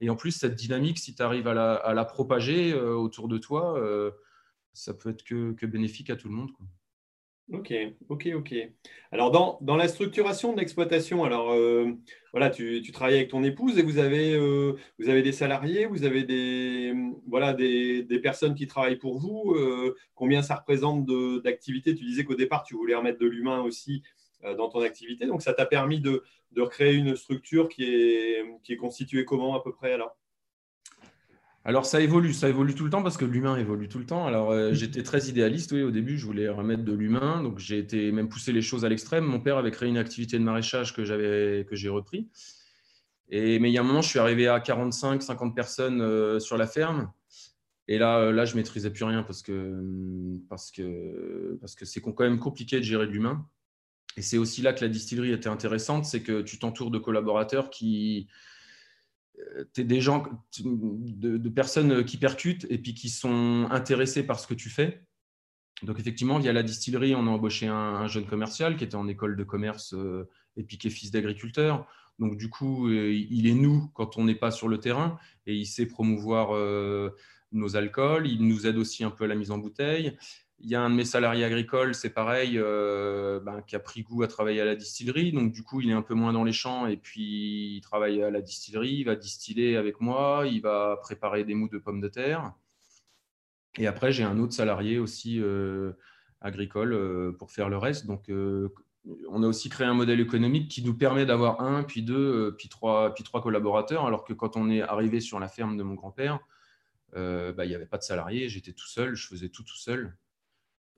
[0.00, 3.78] Et en plus, cette dynamique, si tu arrives à la, propager euh, autour de toi,
[3.78, 4.10] euh,
[4.72, 6.50] ça peut être que, bénéfique à tout le monde.
[7.52, 7.74] Ok,
[8.08, 8.54] ok, ok.
[9.10, 11.90] Alors, dans, dans la structuration de l'exploitation, alors euh,
[12.30, 16.04] voilà, tu, tu, travailles avec ton épouse et vous avez, vous avez des salariés, vous
[16.04, 16.94] avez des,
[17.26, 19.56] voilà, des, des personnes qui travaillent pour vous.
[20.14, 21.06] combien ça représente
[21.42, 24.04] d'activités Tu disais qu'au départ, tu voulais remettre de l'humain aussi
[24.42, 25.26] dans ton activité.
[25.26, 26.22] Donc, ça t'a permis de,
[26.52, 30.16] de, recréer une structure qui est, qui est constituée comment à peu près alors?
[31.64, 34.26] Alors ça évolue, ça évolue tout le temps parce que l'humain évolue tout le temps.
[34.26, 37.78] Alors euh, j'étais très idéaliste, oui, au début je voulais remettre de l'humain, donc j'ai
[37.78, 39.24] été même poussé les choses à l'extrême.
[39.24, 42.30] Mon père avait créé une activité de maraîchage que j'avais que j'ai repris.
[43.28, 46.40] Et mais il y a un moment, je suis arrivé à 45, 50 personnes euh,
[46.40, 47.12] sur la ferme.
[47.88, 49.82] Et là, là, je maîtrisais plus rien parce que
[50.48, 53.46] parce que parce que c'est quand même compliqué de gérer de l'humain.
[54.16, 57.70] Et c'est aussi là que la distillerie était intéressante, c'est que tu t'entoures de collaborateurs
[57.70, 58.28] qui,
[59.38, 60.24] euh, es des gens,
[60.62, 65.02] de, personnes qui percutent et puis qui sont intéressés par ce que tu fais.
[65.82, 69.36] Donc effectivement, via la distillerie, on a embauché un, jeune commercial qui était en école
[69.36, 71.86] de commerce euh, et puis qui est fils d'agriculteur.
[72.18, 75.54] Donc du coup, euh, il est nous quand on n'est pas sur le terrain et
[75.54, 76.50] il sait promouvoir
[77.52, 78.26] nos alcools.
[78.26, 80.16] Il nous aide aussi un peu à la mise en bouteille.
[80.62, 84.02] Il y a un de mes salariés agricoles, c'est pareil, euh, ben, qui a pris
[84.02, 85.32] goût à travailler à la distillerie.
[85.32, 88.22] Donc, du coup, il est un peu moins dans les champs et puis il travaille
[88.22, 88.96] à la distillerie.
[88.96, 90.44] Il va distiller avec moi.
[90.46, 92.52] Il va préparer des mous de pommes de terre.
[93.78, 95.92] Et après, j'ai un autre salarié aussi euh,
[96.42, 98.06] agricole euh, pour faire le reste.
[98.06, 98.30] Donc,
[99.30, 102.68] on a aussi créé un modèle économique qui nous permet d'avoir un, puis deux, puis
[102.68, 104.04] trois, puis trois collaborateurs.
[104.04, 106.38] Alors que quand on est arrivé sur la ferme de mon grand-père,
[107.14, 108.50] bah, il n'y avait pas de salariés.
[108.50, 109.14] J'étais tout seul.
[109.14, 110.14] Je faisais tout tout seul.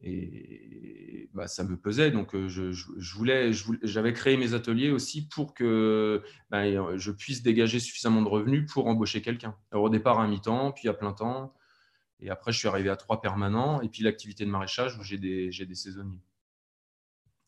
[0.02, 2.10] Et bah, ça me pesait.
[2.10, 7.80] Donc, euh, je, voulais, j'avais créé mes ateliers aussi pour que bah, je puisse dégager
[7.80, 9.56] suffisamment de revenus pour embaucher quelqu'un.
[9.72, 11.54] au départ, à mi-temps, puis à plein temps.
[12.20, 13.80] Et après, je suis arrivé à trois permanents.
[13.80, 16.22] Et puis, l'activité de maraîchage où j'ai des, des saisonniers.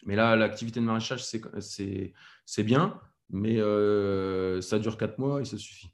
[0.07, 3.01] Mais là, l'activité de maraîchage, c'est bien
[3.31, 5.91] mais euh, ça dure quatre mois et ça suffit.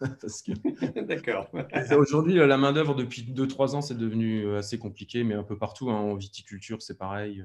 [1.08, 1.50] D'accord.
[1.98, 5.90] Aujourd'hui, la main-d'œuvre, depuis 2-3 ans, c'est devenu assez compliqué, mais un peu partout.
[5.90, 7.44] Hein, en viticulture, c'est pareil.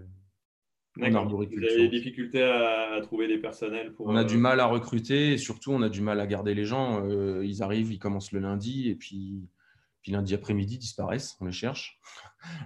[1.02, 1.68] en arboriculture.
[1.68, 4.08] Vous avez des difficultés à, trouver des personnels pour.
[4.08, 6.66] On a du mal à recruter et surtout on a du mal à garder les
[6.66, 7.08] gens.
[7.42, 9.48] ils arrivent, ils commencent le lundi et puis,
[10.02, 11.38] puis lundi après-midi ils disparaissent.
[11.40, 12.00] On les cherche.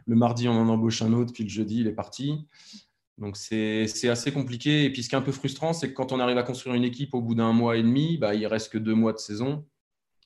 [0.07, 2.47] Le mardi on en embauche un autre, puis le jeudi il est parti.
[3.18, 4.86] Donc c'est assez compliqué.
[4.86, 6.76] Et puis ce qui est un peu frustrant, c'est que quand on arrive à construire
[6.76, 9.20] une équipe au bout d'un mois et demi, bah, il reste que deux mois de
[9.20, 9.66] saison.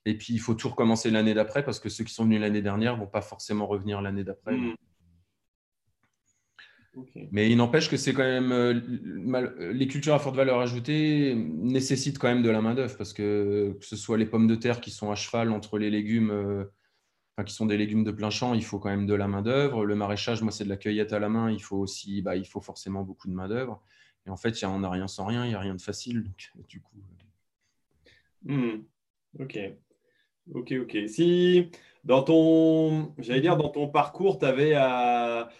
[0.04, 2.62] Et puis il faut tout recommencer l'année d'après parce que ceux qui sont venus l'année
[2.62, 4.56] dernière ne vont pas forcément revenir l'année d'après.
[4.56, 4.74] Hmm.
[7.30, 12.18] Mais il n'empêche que c'est quand même euh, les cultures à forte valeur ajoutée nécessitent
[12.18, 14.80] quand même de la main d'œuvre parce que que ce soit les pommes de terre
[14.80, 16.66] qui sont à cheval entre les légumes
[17.44, 19.84] qui sont des légumes de plein champ, il faut quand même de la main-d'œuvre.
[19.84, 22.46] Le maraîchage, moi, c'est de la cueillette à la main, il faut aussi, bah, il
[22.46, 23.82] faut forcément beaucoup de main-d'œuvre.
[24.26, 26.24] Et en fait, on n'a rien sans rien, il n'y a rien de facile.
[26.24, 26.96] Donc, du coup.
[28.48, 28.54] Euh.
[28.54, 28.84] Hmm.
[29.38, 29.58] Ok.
[30.54, 30.96] Ok, ok.
[31.08, 31.70] Si
[32.04, 35.50] dans ton, j'allais dire, dans ton parcours, tu avais à,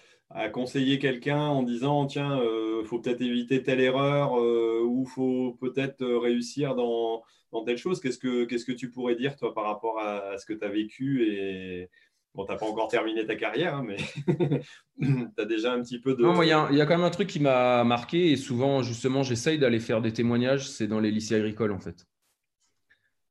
[0.53, 5.57] conseiller quelqu'un en disant tiens, il euh, faut peut-être éviter telle erreur euh, ou faut
[5.61, 7.23] peut-être réussir dans
[7.65, 8.01] telle chose.
[8.01, 11.91] Qu'est-ce que, tu pourrais dire, toi, par rapport à, ce que tu as vécu et...
[12.35, 13.97] Bon, tu n'as pas encore terminé ta carrière, hein, mais
[15.01, 16.23] tu as déjà un petit peu de.
[16.23, 19.59] Il y, y a quand même un truc qui m'a marqué et souvent, justement, j'essaye
[19.59, 22.07] d'aller faire des témoignages, c'est dans les lycées agricoles, en fait.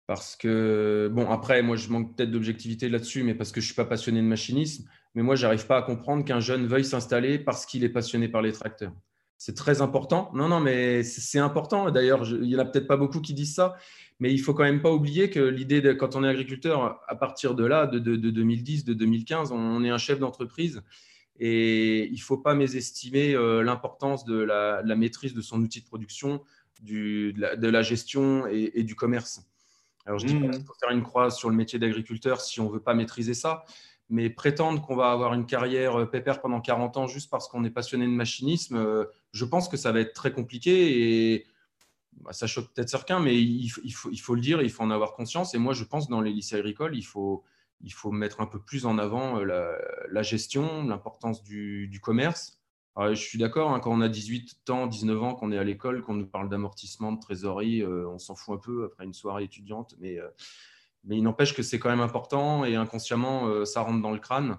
[0.07, 3.67] Parce que, bon, après, moi, je manque peut-être d'objectivité là-dessus, mais parce que je ne
[3.67, 4.85] suis pas passionné de machinisme.
[5.15, 8.41] Mais moi, j'arrive pas à comprendre qu'un jeune veuille s'installer parce qu'il est passionné par
[8.41, 8.93] les tracteurs.
[9.37, 10.31] C'est très important.
[10.33, 11.91] Non, non, mais c'est important.
[11.91, 13.75] D'ailleurs, il n'y en a peut-être pas beaucoup qui disent ça.
[14.19, 17.15] Mais il faut quand même pas oublier que l'idée, de, quand on est agriculteur, à
[17.15, 20.81] partir de là, de, 2010, de 2015, on est un chef d'entreprise.
[21.39, 25.85] Et il ne faut pas mésestimer euh, l'importance de la, maîtrise de son outil de
[25.85, 26.41] production,
[26.81, 29.41] du, de, la, gestion et, du commerce.
[30.07, 30.51] Alors, je dis pas mmh.
[30.51, 33.33] qu'il faut faire une croix sur le métier d'agriculteur si on ne veut pas maîtriser
[33.33, 33.65] ça,
[34.09, 37.63] mais prétendre qu'on va avoir une carrière euh, pépère pendant 40 ans juste parce qu'on
[37.65, 41.47] est passionné de machinisme, euh, je pense que ça va être très compliqué et
[42.21, 44.91] bah, ça choque peut-être certains, mais il, faut, il, faut, le dire, il faut en
[44.91, 45.53] avoir conscience.
[45.53, 47.43] Et moi, je pense que dans les lycées agricoles, il faut,
[47.81, 49.75] il faut mettre un peu plus en avant euh,
[50.09, 52.59] la, gestion, l'importance du, commerce.
[52.99, 56.01] Je suis d'accord, hein, quand on a 18 ans, 19 ans, qu'on est à l'école,
[56.01, 59.43] qu'on nous parle d'amortissement, de trésorerie, euh, on s'en fout un peu après une soirée
[59.43, 60.29] étudiante, mais, euh,
[61.09, 64.57] il n'empêche que c'est quand même important et inconsciemment, ça rentre dans le crâne.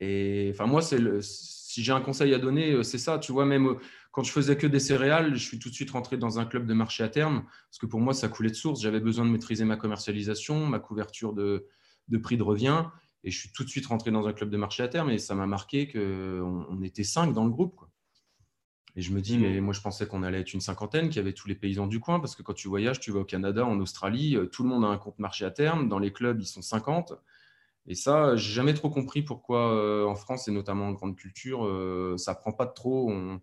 [0.00, 3.20] Et enfin, moi, si j'ai un conseil à donner, c'est ça.
[3.20, 3.76] Tu vois, même
[4.18, 6.66] quand je faisais que des céréales, je suis tout de suite rentré dans un club
[6.66, 8.80] de marché à terme, parce que pour moi, ça coulait de source.
[8.80, 11.68] J'avais besoin de maîtriser ma commercialisation, ma couverture de,
[12.20, 12.84] prix de revient,
[13.24, 15.18] et je suis tout de suite rentré dans un club de marché à terme, et
[15.18, 17.80] ça m'a marqué qu'on on était cinq dans le groupe.
[18.96, 21.20] Et je me dis, mais moi, je pensais qu'on allait être une cinquantaine, qu'il y
[21.20, 23.64] avait tous les paysans du coin, parce que quand tu voyages, tu vas au Canada,
[23.64, 25.88] en Australie, euh, tout le monde a un compte marché à terme.
[25.88, 27.12] Dans les clubs, ils sont 50.
[27.86, 31.64] Et ça, j'ai jamais trop compris pourquoi euh, en France et notamment en grande culture,
[31.64, 33.08] euh, ça prend pas de trop.
[33.08, 33.40] On,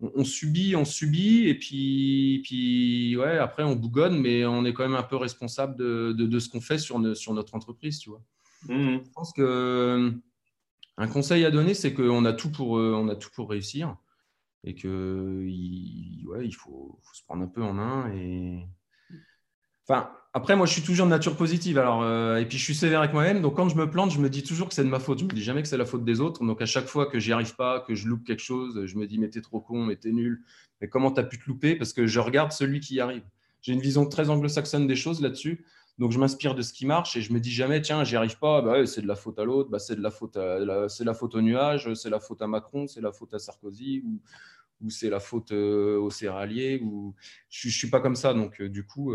[0.00, 4.84] on, subit, on subit, et puis, puis ouais, après on bougonne, mais on est quand
[4.84, 8.22] même un peu responsable de, ce qu'on fait sur, sur, notre entreprise, tu vois.
[8.66, 8.98] Mmh.
[9.04, 10.12] Je pense que
[10.96, 13.96] un conseil à donner, c'est qu'on a tout pour, euh, on a tout pour réussir,
[14.64, 18.66] et que il, ouais, il faut, faut, se prendre un peu en main et
[19.88, 21.78] Enfin, après, moi, je suis toujours de nature positive.
[21.78, 23.40] Alors, euh, et puis, je suis sévère avec moi-même.
[23.40, 25.18] Donc, quand je me plante, je me dis toujours que c'est de ma faute.
[25.20, 26.44] Je me dis jamais que c'est la faute des autres.
[26.44, 29.06] Donc, à chaque fois que j'y arrive pas, que je loupe quelque chose, je me
[29.06, 30.42] dis, mais t'es trop con, mais t'es nul.
[30.80, 31.74] Mais comment t'as pu te louper?
[31.74, 33.22] Parce que je regarde celui qui y arrive.
[33.62, 35.64] J'ai une vision très anglo-saxonne des choses là-dessus.
[35.98, 38.38] Donc, je m'inspire de ce qui marche et je me dis jamais, tiens, j'y arrive
[38.38, 41.04] pas, bah, c'est de la faute à l'autre, bah, c'est de la faute, à, c'est
[41.04, 44.20] la faute au nuage, c'est la faute à Macron, c'est la faute à Sarkozy ou,
[44.80, 46.80] ou c'est la faute euh, aux céréaliers.
[46.82, 47.14] Ou...
[47.50, 48.32] Je, ne suis pas comme ça.
[48.32, 49.12] Donc, euh, du coup,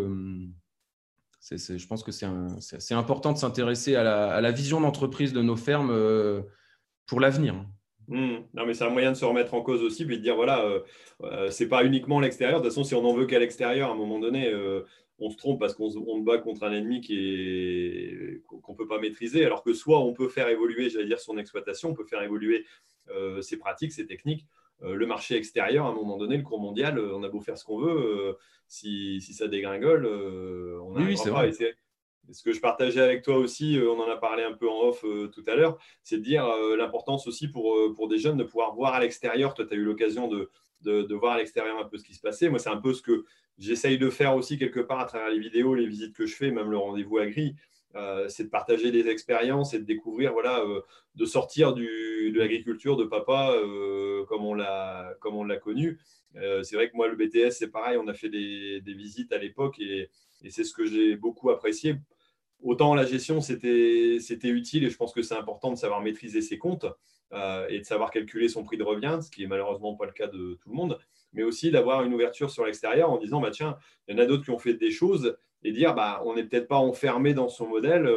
[1.52, 6.42] je pense que c'est important de s'intéresser à, la, vision d'entreprise de nos fermes euh,
[7.06, 7.66] pour l'avenir.
[8.08, 8.36] Mmh.
[8.54, 10.62] Non, mais c'est un moyen de se remettre en cause aussi, puis de dire voilà,
[10.66, 10.82] euh,
[11.24, 12.60] euh, c'est pas uniquement l'extérieur.
[12.60, 14.52] De toute façon, si on n'en veut qu'à l'extérieur, à un moment donné,
[15.20, 19.00] on se trompe parce qu'on se bat contre un ennemi qui qu'on ne peut pas
[19.00, 19.46] maîtriser.
[19.46, 22.66] Alors que soit on peut faire évoluer, j'allais dire, son exploitation, on peut faire évoluer
[23.42, 24.46] ses pratiques, ses techniques.
[24.82, 27.64] le marché extérieur, à un moment donné, le cours mondial, on a beau faire ce
[27.64, 28.38] qu'on veut,
[28.74, 31.52] si, ça dégringole, euh, on a oui, c'est vrai.
[31.52, 34.88] ce que je partageais avec toi aussi, euh, on en a parlé un peu en
[34.88, 36.46] off euh, tout à l'heure, c'est de dire
[36.78, 39.54] l'importance aussi pour, pour des jeunes de pouvoir voir à l'extérieur.
[39.54, 40.50] Toi, tu as eu l'occasion de,
[40.82, 42.50] de, voir à l'extérieur un peu ce qui se passait.
[42.50, 43.26] Moi, c'est un peu ce que
[43.58, 46.52] j'essaye de faire aussi quelque part à travers les vidéos, les visites que je fais,
[46.52, 47.56] même le rendez-vous à gris.
[48.28, 50.64] c'est de partager des expériences et de découvrir, voilà,
[51.16, 53.56] de sortir de l'agriculture de papa
[54.28, 56.00] comme on l'a connu
[56.36, 59.38] euh, c'est vrai que moi, le BTS, c'est pareil, on a fait des, visites à
[59.38, 60.10] l'époque et,
[60.50, 61.96] c'est ce que j'ai beaucoup apprécié.
[62.62, 66.58] autant la gestion, c'était utile et je pense que c'est important de savoir maîtriser ses
[66.58, 66.86] comptes
[67.70, 70.28] et de savoir calculer son prix de revient, ce qui est malheureusement pas le cas
[70.28, 71.00] de tout le monde,
[71.34, 73.78] mais aussi d'avoir une ouverture sur l'extérieur en disant, bah, tiens,
[74.08, 76.44] il y en a d'autres qui ont fait des choses et dire, bah, on n'est
[76.44, 78.08] peut-être pas enfermé dans son modèle.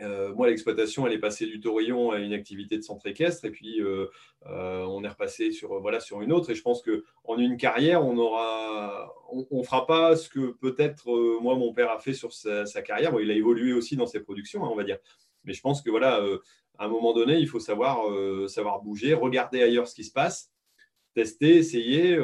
[0.00, 3.50] Euh, moi, l'exploitation, elle est passée du taurillon à une activité de centre équestre, et
[3.50, 4.06] puis euh,
[4.46, 6.50] euh, on est repassé sur, voilà, sur une autre.
[6.50, 11.56] Et je pense qu'en une carrière, on aura, on, fera pas ce que peut-être moi,
[11.56, 13.12] mon père a fait sur sa, carrière.
[13.20, 14.98] il a évolué aussi dans ses productions, hein, on va dire.
[15.44, 16.24] Mais je pense que voilà,
[16.78, 18.06] à un moment donné, il faut savoir,
[18.48, 20.51] savoir bouger, regarder ailleurs ce qui se passe,
[21.14, 22.16] tester, essayer,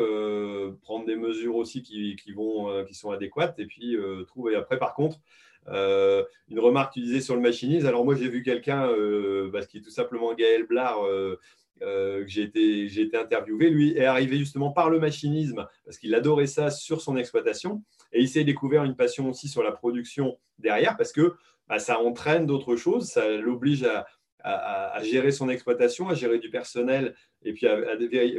[0.82, 4.57] prendre des mesures aussi qui, qui sont adéquates, et puis trouver.
[4.57, 5.20] Après, par contre,
[5.70, 7.86] euh, une remarque que tu disais sur le machinisme.
[7.86, 11.36] Alors moi, j'ai vu quelqu'un, euh, bah, qui est tout simplement Gaël Blard, euh,
[11.80, 13.70] que j'ai été, été, interviewé.
[13.70, 17.82] Lui est arrivé justement par le machinisme parce qu'il adorait ça sur son exploitation.
[18.12, 21.34] Et il s'est découvert une passion aussi sur la production derrière parce que
[21.68, 23.09] bah, ça entraîne d'autres choses.
[23.09, 24.07] Ça l'oblige à,
[24.41, 27.76] à, gérer son exploitation, à gérer du personnel et puis à,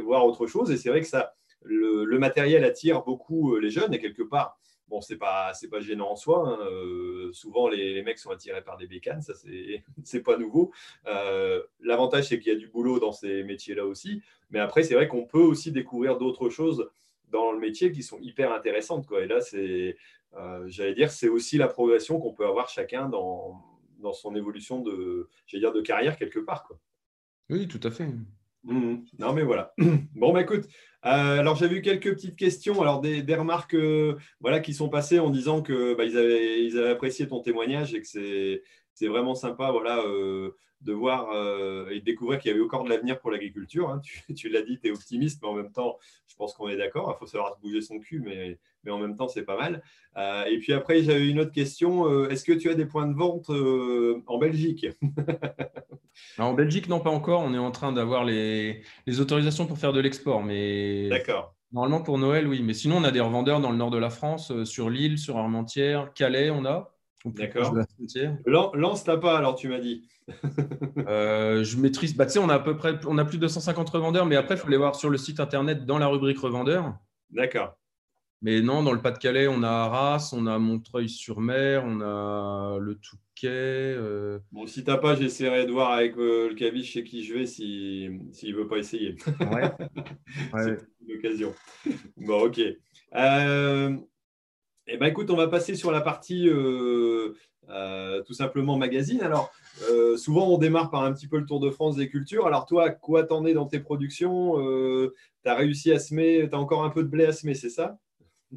[0.02, 0.70] voir autre chose.
[0.70, 5.00] Et c'est vrai que ça, le, matériel attire beaucoup les jeunes et quelque part, Bon,
[5.00, 6.48] c'est pas pas gênant en soi.
[6.48, 6.58] Hein.
[6.66, 10.72] Euh, souvent, les, mecs sont attirés par des bécanes, ça c'est c'est pas nouveau.
[11.06, 14.20] Euh, l'avantage c'est qu'il y a du boulot dans ces métiers-là aussi,
[14.50, 16.90] mais après c'est vrai qu'on peut aussi découvrir d'autres choses
[17.30, 19.06] dans le métier qui sont hyper intéressantes.
[19.12, 19.96] Et là c'est
[20.36, 23.62] euh, j'allais dire c'est aussi la progression qu'on peut avoir chacun dans
[24.00, 26.78] dans son évolution de dire de carrière quelque part quoi.
[27.50, 28.08] Oui, tout à fait.
[28.64, 28.96] Mmh.
[29.18, 29.74] Non, mais voilà.
[30.14, 30.66] Bon, bah, écoute,
[31.06, 35.18] euh, alors j'ai vu quelques petites questions, alors des, remarques euh, voilà, qui sont passées
[35.18, 38.62] en disant que bah, ils, avaient, ils, avaient, apprécié ton témoignage et que c'est
[39.02, 41.30] vraiment sympa voilà, euh, de voir
[41.90, 43.90] et de découvrir qu'il y avait encore de l'avenir pour l'agriculture.
[43.90, 44.00] Hein.
[44.28, 46.76] Tu, tu l'as dit, tu es optimiste, mais en même temps, je pense qu'on est
[46.76, 47.14] d'accord.
[47.14, 49.82] Il faut savoir se bouger son cul, mais, mais en même temps, c'est pas mal.
[50.48, 52.28] et puis après, j'avais une autre question.
[52.28, 53.50] Est-ce que tu as des points de vente
[54.26, 54.86] en Belgique?
[56.38, 57.42] En Belgique, non, pas encore.
[57.42, 58.82] On est en train d'avoir les,
[59.18, 60.42] autorisations pour faire de l'export.
[60.42, 61.54] Mais D'accord.
[61.72, 62.62] Normalement, pour Noël, oui.
[62.62, 65.18] Mais sinon, on a des revendeurs dans le nord de la France, euh, sur Lille,
[65.18, 66.92] sur Armentières, Calais, on a.
[67.24, 67.74] D'accord.
[68.46, 70.08] Lance, t'as pas, alors tu m'as dit.
[71.08, 72.16] Euh, je maîtrise.
[72.16, 74.36] Bah, tu sais, on a à peu près, on a plus de 250 revendeurs, mais
[74.36, 76.94] après, il faut les voir sur le site internet dans la rubrique revendeurs.
[77.30, 77.76] D'accord.
[78.42, 83.48] Mais non, dans le Pas-de-Calais, on a Arras, on a Montreuil-sur-Mer, on a le Touquet.
[83.48, 84.38] Euh.
[84.50, 87.46] Bon, si t'as pas, j'essaierai de voir avec euh, le caviche chez qui je vais
[87.46, 89.16] s'il ne veut pas essayer.
[89.40, 89.70] Ouais.
[90.54, 91.54] C'est une occasion.
[92.16, 92.60] Bon, ok.
[93.14, 93.96] Euh,
[94.86, 96.48] eh ben, écoute, on va passer sur la partie
[98.26, 99.22] tout simplement magazine.
[99.22, 99.52] Alors,
[100.16, 102.46] souvent, on démarre par un petit peu le Tour de France des cultures.
[102.46, 104.56] Alors, toi, quoi t'en es dans tes productions?
[105.42, 107.70] Tu as réussi à semer, tu as encore un peu de blé à semer, c'est
[107.70, 107.98] ça?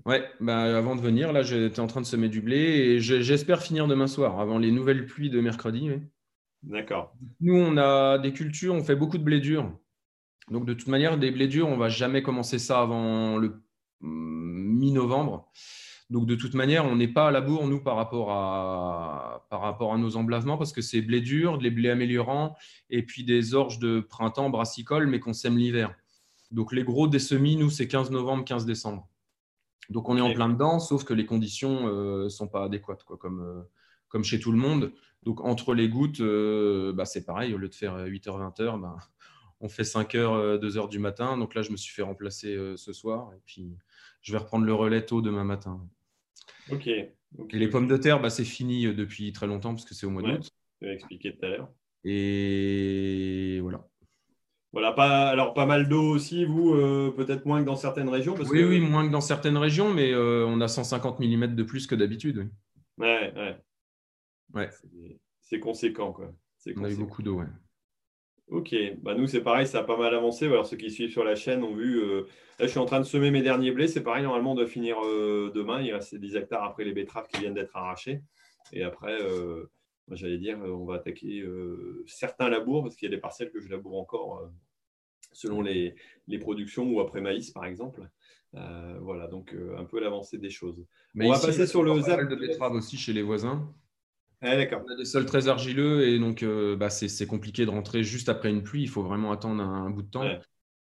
[0.05, 3.61] Ouais, bah avant de venir, là, j'étais en train de semer du blé et j'espère
[3.61, 5.91] finir demain soir, avant les nouvelles pluies de mercredi.
[6.63, 7.13] D'accord.
[7.41, 9.71] Nous, on a des cultures, on fait beaucoup de blé dur.
[10.49, 13.61] Donc, de toute manière, des blés durs, on va jamais commencer ça avant le
[14.01, 15.51] mm, mi-novembre.
[16.09, 19.61] Donc, de toute manière, on n'est pas à la bourre, nous, par rapport à, par
[19.61, 22.55] rapport à nos emblavements, parce que c'est blé dur, des blés améliorants,
[22.89, 25.95] et puis des orges de printemps brassicoles, mais qu'on sème l'hiver.
[26.51, 29.07] Donc, les gros des semis, nous, c'est 15 novembre, 15 décembre.
[29.89, 31.91] Donc on est en plein dedans, sauf que les conditions ne
[32.25, 33.61] euh, sont pas adéquates, quoi, comme, euh,
[34.07, 34.93] comme chez tout le monde.
[35.23, 38.95] Donc entre les gouttes, euh, bah, c'est pareil, au lieu de faire 8h, 20h, bah,
[39.59, 41.37] on fait 5h, 2h du matin.
[41.37, 43.31] Donc là, je me suis fait remplacer ce soir.
[43.33, 43.77] Et puis,
[44.23, 45.85] je vais reprendre le relais tôt demain matin.
[46.71, 46.87] Ok.
[46.87, 47.11] Et
[47.51, 50.21] les pommes de terre, bah, c'est fini depuis très longtemps parce que c'est au mois
[50.21, 50.49] d'août.
[50.79, 51.69] Tu l'as expliqué tout à l'heure.
[52.05, 53.87] Et voilà.
[54.71, 58.33] Voilà, pas, alors pas mal d'eau aussi, vous, euh, peut-être moins que dans certaines régions
[58.33, 61.63] parce Oui, oui, moins que dans certaines régions, mais euh, on a 150 mm de
[61.63, 62.49] plus que d'habitude.
[62.97, 63.05] Oui.
[63.05, 63.57] Ouais, ouais.
[64.55, 64.69] ouais.
[65.41, 66.33] C'est conséquent, quoi.
[66.75, 67.47] On a eu beaucoup d'eau, ouais.
[68.53, 70.45] Ok, bah nous c'est pareil, ça a pas mal avancé.
[70.45, 71.99] Alors ceux qui suivent sur la chaîne ont vu.
[72.01, 72.27] Euh,
[72.59, 73.87] là, je suis en train de semer mes derniers blés.
[73.87, 75.81] C'est pareil, normalement, on doit finir demain.
[75.81, 78.21] Il reste 10 hectares après les betteraves qui viennent d'être arrachées.
[78.71, 79.17] Et après,
[80.11, 83.51] j'allais dire, euh, on va attaquer euh, certains labours, parce qu'il y a des parcelles
[83.51, 84.47] que je laboure encore euh,
[85.31, 85.95] selon les,
[86.39, 88.07] productions ou après maïs, par exemple.
[88.51, 90.85] voilà, donc un peu l'avancée des choses.
[91.15, 92.29] Mais on va passer sur le zap.
[92.29, 93.73] de betterave aussi chez les voisins.
[94.43, 94.81] Ah, d'accord.
[94.85, 96.43] On a des sols très argileux et donc
[96.77, 98.83] bah, c'est compliqué de rentrer juste après une pluie.
[98.83, 100.29] Il faut vraiment attendre un, bout de temps.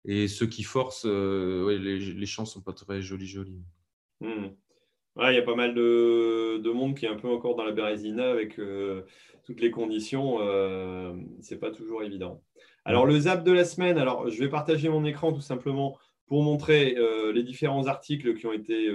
[0.06, 3.62] Et ceux qui forcent, les, champs ne sont pas très jolis, jolis.
[4.22, 4.48] Hmm
[5.18, 8.30] il y a pas mal de, monde qui est un peu encore dans la Bérésina
[8.30, 9.04] avec euh,
[9.46, 10.38] toutes les conditions.
[10.42, 12.42] Euh, Ce n'est pas toujours évident.
[12.86, 16.44] Alors, le zap de la semaine, alors je vais partager mon écran tout simplement pour
[16.44, 18.90] montrer euh, les différents articles qui ont été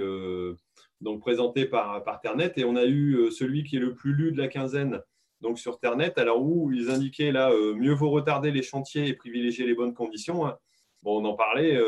[1.01, 2.21] donc présenté par, par.
[2.55, 5.01] Et on a eu celui qui est le plus lu de la quinzaine,
[5.41, 9.65] donc sur Ternet, alors où ils indiquaient là, mieux vaut retarder les chantiers et privilégier
[9.65, 10.45] les bonnes conditions.
[10.45, 10.57] Hein.
[11.03, 11.79] Bon, on en parlait.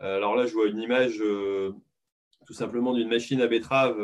[0.00, 1.22] alors là, je vois une image
[2.46, 3.98] tout simplement d'une machine à betterave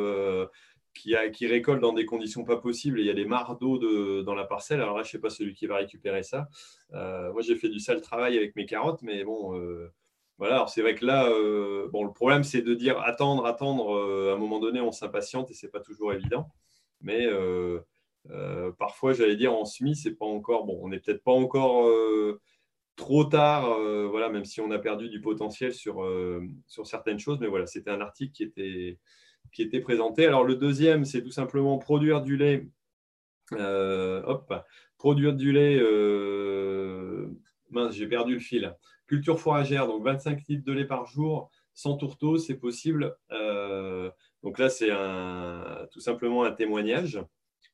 [0.95, 4.35] qui, récolte dans des conditions pas possibles il y a des mares d'eau de, dans
[4.35, 4.81] la parcelle.
[4.81, 6.49] Alors là, je ne sais pas celui qui va récupérer ça.
[6.93, 9.93] Euh, moi, j'ai fait du sale travail avec mes carottes, mais bon, euh,
[10.39, 10.57] voilà.
[10.57, 14.31] Alors c'est vrai que là, euh, bon, le problème, c'est de dire attendre, attendre.
[14.31, 16.49] à un moment donné, on s'impatiente et c'est pas toujours évident.
[17.01, 17.29] Mais
[18.79, 20.79] parfois, j'allais dire en semi, c'est pas encore bon.
[20.83, 21.91] On n'est peut-être pas encore
[22.97, 23.79] trop tard,
[24.11, 26.07] voilà, même si on a perdu du potentiel sur,
[26.67, 27.39] sur certaines choses.
[27.41, 28.99] Mais voilà, c'était un article qui était
[29.53, 30.27] qui était présenté.
[30.27, 32.67] Alors le deuxième, c'est tout simplement produire du lait.
[33.53, 34.53] Euh, hop,
[34.99, 35.79] produire du lait.
[35.81, 37.29] Euh,
[37.71, 38.77] mince, j'ai perdu le fil.
[39.15, 43.17] Culture fourragère, donc 25 litres de lait par jour, sans tourteau, c'est possible.
[43.31, 44.11] Euh,
[44.43, 44.91] donc là, c'est
[45.93, 47.21] tout simplement un témoignage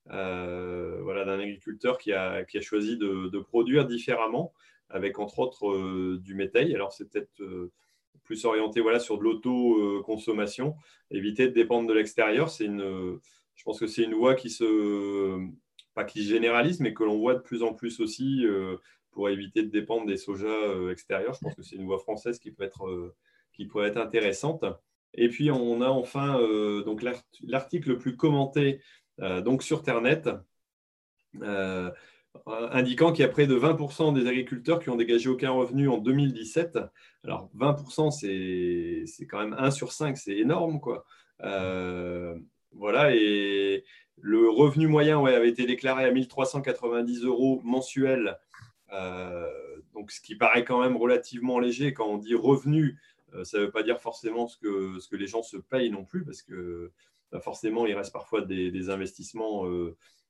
[0.07, 4.53] voilà, d'un agriculteur qui a, qui a choisi de, produire différemment,
[4.91, 6.75] avec entre autres du métail.
[6.75, 7.43] Alors c'est peut-être
[8.25, 10.77] plus orienté voilà, sur de l'auto-consommation,
[11.11, 12.51] éviter de dépendre de l'extérieur.
[12.51, 13.19] C'est une,
[13.55, 15.39] je pense que c'est une voie qui se,
[15.95, 18.77] pas qui généralise, mais que l'on voit de plus en plus aussi euh,
[19.13, 21.35] pour éviter de dépendre des sojas euh, extérieurs.
[21.35, 23.15] Je pense que c'est une voie française qui peut être, euh,
[23.53, 24.65] qui pourrait être intéressante.
[25.15, 26.39] Et puis on a enfin
[26.85, 27.03] donc
[27.43, 28.81] l'article le plus commenté
[29.19, 30.23] donc sur Ternet.
[31.43, 31.91] Euh,
[32.71, 35.99] indiquant qu'il y a près de 20% des agriculteurs qui ont dégagé aucun revenu en
[35.99, 36.79] 2017.
[37.25, 40.81] Alors 20%, c'est quand même 1 sur 5, c'est énorme.
[40.81, 41.05] Quoi.
[41.43, 42.39] Euh,
[42.73, 43.85] voilà, et
[44.21, 48.35] le revenu moyen avait été déclaré à 1390 euros mensuels, euh,
[49.95, 51.93] donc ce qui paraît quand même relativement léger.
[51.93, 52.99] Quand on dit revenu,
[53.45, 56.05] ça ne veut pas dire forcément ce que, ce que les gens se payent non
[56.05, 56.91] plus, parce que
[57.33, 59.65] bah, forcément, il reste parfois des, investissements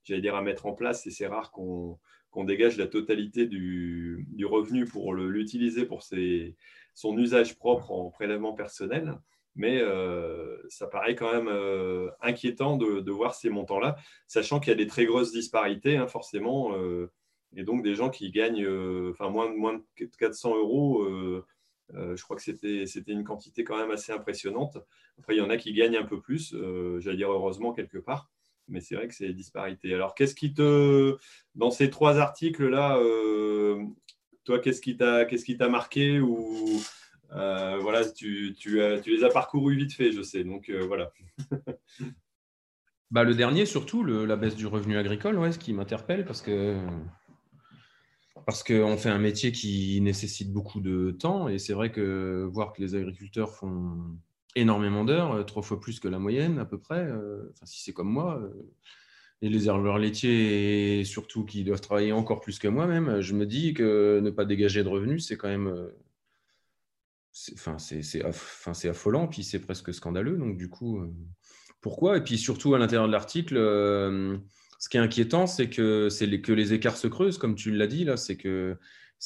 [0.05, 1.07] j'allais dire, à mettre en place.
[1.07, 1.99] Et c'est rare qu'on
[2.45, 9.19] dégage la totalité du, revenu pour l'utiliser pour son usage propre en prélèvement personnel.
[9.57, 13.97] Mais euh, ça paraît quand même euh, inquiétant de, voir ces montants-là,
[14.27, 16.77] sachant qu'il y a des très grosses disparités, hein, forcément.
[16.77, 17.11] Euh,
[17.57, 18.67] et donc des gens qui gagnent
[19.11, 21.05] enfin, moins, moins de 400 euros.
[21.93, 24.79] je crois que c'était une quantité quand même assez impressionnante.
[25.19, 26.55] Après, il y en a qui gagnent un peu plus,
[26.99, 28.31] j'allais dire heureusement quelque part
[28.71, 29.93] mais c'est vrai que c'est des disparités.
[29.95, 31.17] Alors, qu'est-ce qui te,
[31.55, 33.83] dans ces trois articles-là, euh,
[34.45, 36.81] toi, qu'est-ce qui t'a, marqué ou
[37.33, 40.45] euh, voilà, tu, tu, les as parcourus vite fait, je sais.
[40.45, 41.13] Donc euh, voilà.
[43.11, 46.79] bah, le dernier, surtout, la baisse du revenu agricole, ouais, ce qui m'interpelle parce que
[48.47, 52.73] parce qu'on fait un métier qui nécessite beaucoup de temps et c'est vrai que voir
[52.73, 54.17] que les agriculteurs font
[54.57, 57.83] énormément d'heures, euh, trois fois plus que la moyenne à peu près, euh, enfin, si
[57.83, 58.41] c'est comme moi.
[58.43, 58.51] Euh,
[59.43, 63.47] et les éleveurs laitiers, et surtout qui doivent travailler encore plus que moi-même, je me
[63.47, 65.91] dis que ne pas dégager de revenus, c'est quand même.
[67.55, 70.37] Enfin, c'est affolant, puis c'est presque scandaleux.
[70.37, 71.01] Donc, du coup,
[71.81, 72.19] pourquoi?
[72.19, 73.57] Et puis surtout, à l'intérieur de l'article,
[74.81, 77.87] ce qui est inquiétant, c'est que, les, que les écarts se creusent, comme tu l'as
[77.87, 78.77] dit là, c'est que,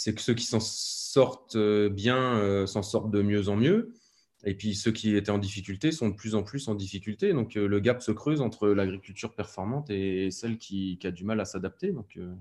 [0.04, 3.94] que ceux qui s'en sortent bien s'en sortent de mieux en mieux.
[4.46, 7.32] Et puis ceux qui étaient en difficulté sont de plus en plus en difficulté.
[7.32, 11.40] Donc euh, le gap se creuse entre l'agriculture performante et celle qui, a du mal
[11.40, 11.92] à s'adapter.
[11.92, 12.34] Donc, euh,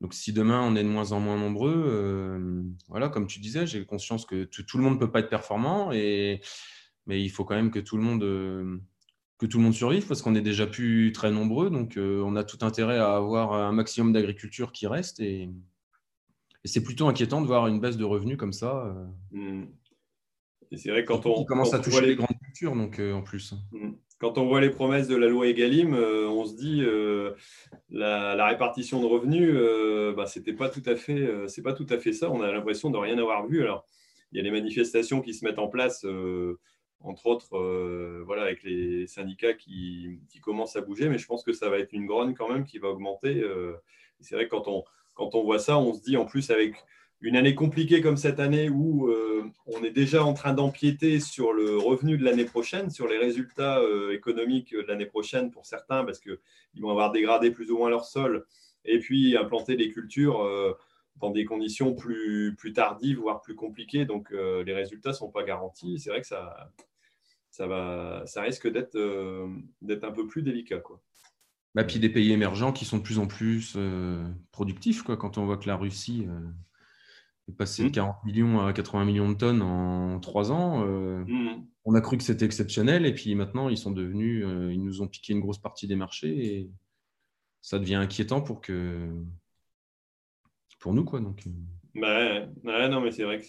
[0.00, 3.66] donc si demain on est de moins en moins nombreux, euh, voilà, comme tu disais,
[3.66, 6.40] j'ai conscience que tout, le monde ne peut pas être performant, et,
[7.06, 8.80] mais il faut quand même que tout le monde,
[9.42, 11.68] que tout le monde survive parce qu'on est déjà plus très nombreux.
[11.68, 15.20] Donc on a tout intérêt à avoir un maximum d'agriculture qui reste.
[15.20, 15.50] Et,
[16.64, 18.94] c'est plutôt inquiétant de voir une baisse de revenus comme ça.
[19.32, 19.64] Mmh
[20.76, 22.16] c'est vrai quand on, commence à toucher les...
[22.16, 23.54] grandes cultures, donc euh, en plus.
[23.72, 23.92] Mm.
[24.18, 27.32] Quand on voit les promesses de la loi Egalim, euh, on se dit euh,
[27.90, 29.52] la, répartition de revenus,
[30.16, 32.30] bah, c'était pas tout à fait, c'est pas tout à fait ça.
[32.30, 33.62] On a l'impression de rien avoir vu.
[33.62, 33.84] Alors,
[34.30, 36.06] il y a les manifestations qui se mettent en place,
[37.02, 37.58] entre autres,
[38.24, 41.78] voilà, avec les syndicats qui, qui, commencent à bouger, mais je pense que ça va
[41.78, 43.42] être une grogne quand même qui va augmenter.
[44.20, 44.84] c'est vrai que quand on,
[45.14, 46.74] quand on voit ça, on se dit en plus avec
[47.22, 51.52] une année compliquée comme cette année où euh, on est déjà en train d'empiéter sur
[51.52, 56.04] le revenu de l'année prochaine, sur les résultats euh, économiques de l'année prochaine pour certains,
[56.04, 56.38] parce qu'ils
[56.80, 58.44] vont avoir dégradé plus ou moins leur sol,
[58.84, 60.76] et puis implanter des cultures euh,
[61.16, 64.04] dans des conditions plus, plus tardives, voire plus compliquées.
[64.04, 66.00] Donc les résultats ne sont pas garantis.
[66.00, 66.72] C'est vrai que ça,
[67.52, 68.98] ça, va, ça risque d'être
[69.80, 70.80] d'être un peu plus délicat.
[70.80, 71.00] Quoi.
[71.76, 73.76] Bah, puis des pays émergents qui sont de plus en plus
[74.50, 76.26] productifs, quoi, quand on voit que la Russie
[77.56, 78.26] passer de 40 mmh.
[78.26, 80.86] millions à 80 millions de tonnes en trois ans.
[80.86, 81.66] Mmh.
[81.84, 85.08] On a cru que c'était exceptionnel et puis maintenant ils sont devenus, ils nous ont
[85.08, 86.70] piqué une grosse partie des marchés et
[87.60, 89.10] ça devient inquiétant pour que
[90.78, 91.20] pour nous quoi.
[91.20, 91.44] Donc.
[91.94, 92.46] Bah,
[92.88, 93.44] non mais c'est vrai que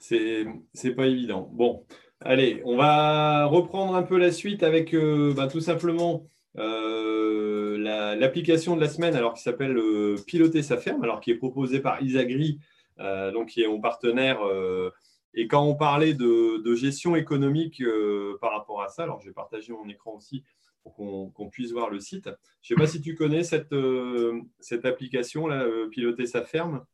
[0.00, 1.50] c'est c'est pas évident.
[1.52, 1.84] Bon,
[2.20, 6.24] allez, on va reprendre un peu la suite avec bah, tout simplement
[8.18, 11.80] l'application de la semaine, alors qui s'appelle euh, Piloter sa ferme, alors qui est proposée
[11.80, 12.58] par Isagri,
[12.98, 14.42] euh, donc qui est mon partenaire.
[14.42, 14.90] Euh,
[15.34, 17.82] et quand on parlait de, gestion économique
[18.40, 20.44] par rapport à ça, alors j'ai partagé mon écran aussi
[20.82, 22.30] pour qu'on puisse voir le site.
[22.62, 23.74] Je ne sais pas si tu connais cette,
[24.60, 26.84] cette application là, Piloter sa ferme.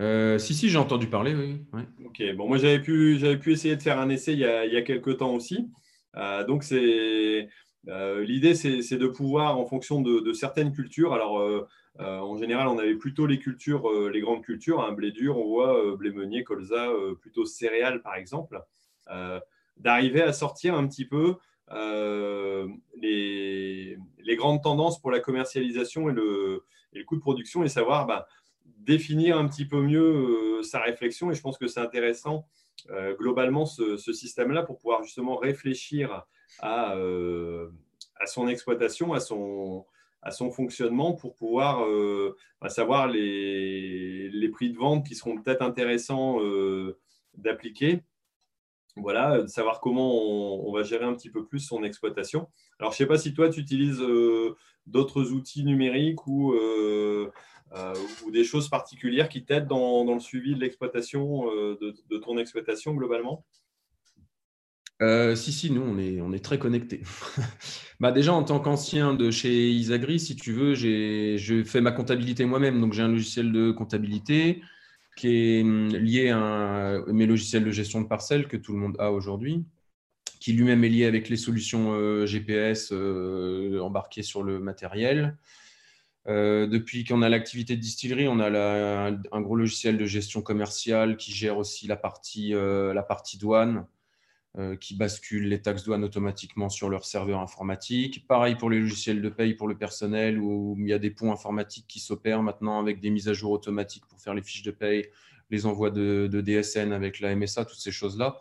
[0.00, 1.60] Si, si, j'ai entendu parler, oui.
[2.04, 4.72] Ok, bon, moi j'avais pu, pu essayer de faire un essai il y a, il
[4.72, 5.68] y a quelques temps aussi.
[6.46, 7.48] donc c'est
[7.88, 11.66] euh, l'idée, c'est de pouvoir, en fonction de, certaines cultures, alors euh,
[12.00, 15.46] euh, en général, on avait plutôt les cultures, les grandes cultures, hein, blé dur, on
[15.46, 16.88] voit blé meunier, colza,
[17.20, 18.60] plutôt céréales par exemple,
[19.76, 21.36] d'arriver à sortir un petit peu
[23.00, 23.96] les,
[24.36, 26.64] grandes tendances pour la commercialisation et le,
[27.06, 28.26] coût de production et savoir bah,
[28.88, 31.30] définir un petit peu mieux sa réflexion.
[31.30, 32.46] Et je pense que c'est intéressant
[33.18, 36.26] globalement ce, système-là pour pouvoir justement réfléchir
[36.64, 37.68] euh,
[38.20, 39.86] à, son exploitation, à son,
[40.22, 42.36] à son fonctionnement pour pouvoir euh,
[42.68, 46.98] savoir les, les, prix de vente qui seront peut-être intéressants euh,
[47.34, 48.02] d'appliquer.
[48.96, 52.48] Voilà, de savoir comment on, va gérer un petit peu plus son exploitation.
[52.80, 54.02] Alors, je ne sais pas si toi, tu utilises
[54.86, 56.52] d'autres outils numériques ou,
[58.24, 62.94] ou, des choses particulières qui t'aident dans, le suivi de l'exploitation, de, de, ton exploitation
[62.94, 63.44] globalement?
[65.00, 67.02] Euh, si, si, nous, on est, on est très connectés.
[68.00, 72.44] bah, déjà, en tant qu'ancien de chez Isagri, si tu veux, je fais ma comptabilité
[72.44, 72.80] moi-même.
[72.80, 74.60] Donc, j'ai un logiciel de comptabilité
[75.16, 78.96] qui est hum, lié à mes logiciels de gestion de parcelles que tout le monde
[78.98, 79.64] a aujourd'hui,
[80.40, 85.36] qui lui-même est lié avec les solutions euh, GPS euh, embarquées sur le matériel.
[86.26, 91.32] Depuis qu'on a l'activité de distillerie, on a un gros logiciel de gestion commerciale qui
[91.32, 93.86] gère aussi la partie, la partie douane
[94.58, 98.26] euh, qui basculent les taxes douanes automatiquement sur leur serveur informatique.
[98.26, 101.30] Pareil pour les logiciels de paye pour le personnel, où il y a des ponts
[101.30, 104.72] informatiques qui s'opèrent maintenant avec des mises à jour automatiques pour faire les fiches de
[104.72, 105.10] paye,
[105.50, 108.40] les envois de, DSN avec la MSA, toutes ces choses-là.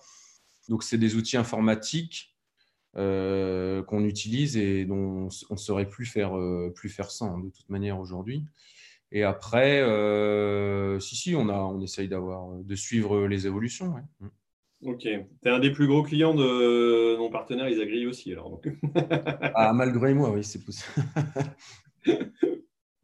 [0.69, 2.35] Donc, c'est des outils informatiques
[2.97, 7.39] euh, qu'on utilise et dont on ne saurait plus faire, euh, plus faire sans, hein,
[7.39, 8.43] de toute manière, aujourd'hui.
[9.11, 9.81] Et après,
[10.99, 13.95] si, si, on, a, on essaye d'avoir, de suivre les évolutions.
[14.19, 14.27] Mm.
[14.85, 14.99] Ok.
[14.99, 15.09] Tu
[15.45, 18.61] es un des plus gros clients de mon partenaire Isagri aussi, alors.
[19.55, 21.03] ah, malgré moi, oui, c'est possible.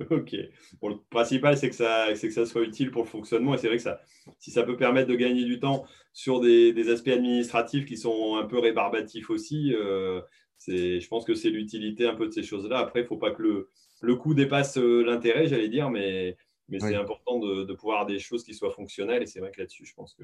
[0.10, 0.32] ok.
[0.34, 3.54] le principal, c'est que, ça, que ça soit utile pour le fonctionnement.
[3.54, 4.02] Et c'est vrai que ça,
[4.40, 8.46] si ça peut permettre de gagner du temps sur des, aspects administratifs qui sont un
[8.46, 10.22] peu rébarbatifs aussi, euh,
[10.68, 12.80] je pense que c'est l'utilité un peu de ces choses-là.
[12.80, 13.70] Après, il ne faut pas que le,
[14.02, 16.38] le coût dépasse euh, l'intérêt, j'allais dire, mais,
[16.70, 19.24] mais c'est important de, de, pouvoir avoir des choses qui soient fonctionnelles.
[19.24, 20.24] Et c'est vrai que là-dessus, je pense que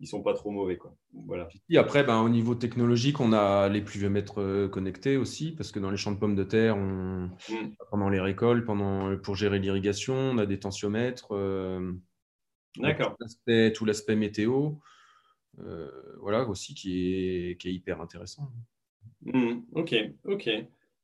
[0.00, 0.76] ils sont pas trop mauvais.
[0.76, 0.94] Quoi.
[1.26, 1.48] Voilà.
[1.68, 5.80] Et après, ben, au niveau technologique, on a les pluviomètres euh, connectés aussi, parce que
[5.80, 7.74] dans les champs de pommes de terre, on, mm.
[7.90, 11.32] pendant les récoltes, pendant, pour gérer l'irrigation, on a des tensiomètres.
[11.32, 11.92] Euh,
[12.76, 13.16] D'accord.
[13.74, 14.72] Tout l'aspect météo,
[15.60, 15.90] euh,
[16.20, 18.52] voilà, aussi qui est, qui est hyper intéressant.
[19.22, 19.60] Mm.
[19.72, 19.94] Ok,
[20.24, 20.48] ok.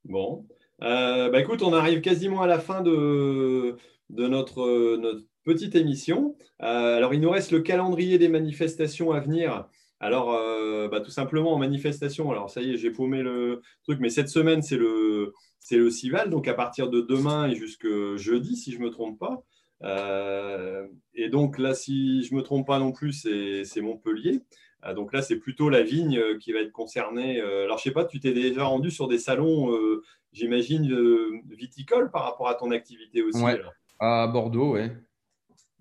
[0.04, 0.46] Bon.
[0.78, 3.76] bah écoute, on arrive quasiment à la fin de,
[4.10, 6.34] de notre, notre petite émission.
[6.62, 9.68] Euh, alors, il nous reste le calendrier des manifestations à venir.
[10.00, 14.00] Alors, euh, bah, tout simplement en manifestation, alors ça y est, j'ai paumé le truc,
[14.00, 17.86] mais cette semaine, c'est le, c'est le Cival, donc à partir de demain et jusque
[18.16, 19.44] jeudi, si je ne me trompe pas.
[19.82, 24.40] Euh, et donc là, si je ne me trompe pas non plus, c'est, Montpellier.
[24.94, 27.40] donc là, c'est plutôt la vigne qui va être concernée.
[27.40, 29.70] alors, je ne sais pas, tu t'es déjà rendu sur des salons,
[30.32, 30.86] j'imagine,
[31.50, 33.40] viticoles par rapport à ton activité aussi.
[34.00, 34.90] à Bordeaux, oui.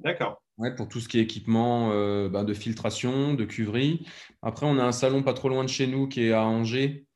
[0.03, 0.41] D'accord.
[0.57, 4.05] Ouais, pour tout ce qui est équipement euh, ben, de filtration, de cuverie.
[4.41, 7.07] Après, on a un salon pas trop loin de chez nous qui est à Angers,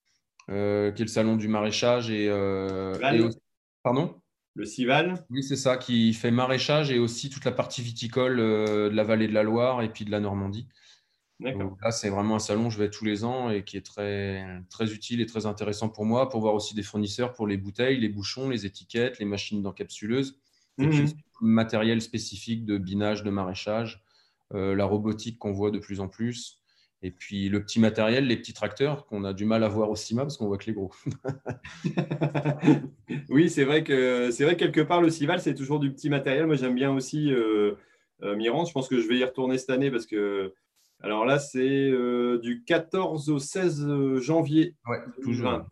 [0.49, 2.93] euh, qui est le salon du maraîchage et, euh,
[3.83, 4.15] pardon?
[4.55, 5.23] Le Cival.
[5.29, 9.27] Oui, c'est ça, qui fait maraîchage et aussi toute la partie viticole de la vallée
[9.27, 10.67] de la Loire et puis de la Normandie.
[11.39, 11.77] D'accord.
[11.83, 14.91] Là, c'est vraiment un salon, je vais tous les ans et qui est très, très
[14.91, 18.09] utile et très intéressant pour moi, pour voir aussi des fournisseurs pour les bouteilles, les
[18.09, 20.39] bouchons, les étiquettes, les machines d'encapsuleuse.
[20.79, 21.05] Mmh.
[21.41, 24.03] Matériel spécifique de binage, de maraîchage,
[24.53, 26.61] euh, la robotique qu'on voit de plus en plus.
[27.03, 29.95] Et puis le petit matériel, les petits tracteurs qu'on a du mal à voir au
[29.95, 30.91] CIMA parce qu'on voit que les gros.
[33.29, 36.47] oui, c'est vrai que c'est vrai quelque part le Cival c'est toujours du petit matériel.
[36.47, 37.75] Moi j'aime bien aussi euh,
[38.23, 40.53] euh Je pense que je vais y retourner cette année parce que
[41.01, 45.67] alors là c'est euh, du 14 au 16 janvier ouais, 2020.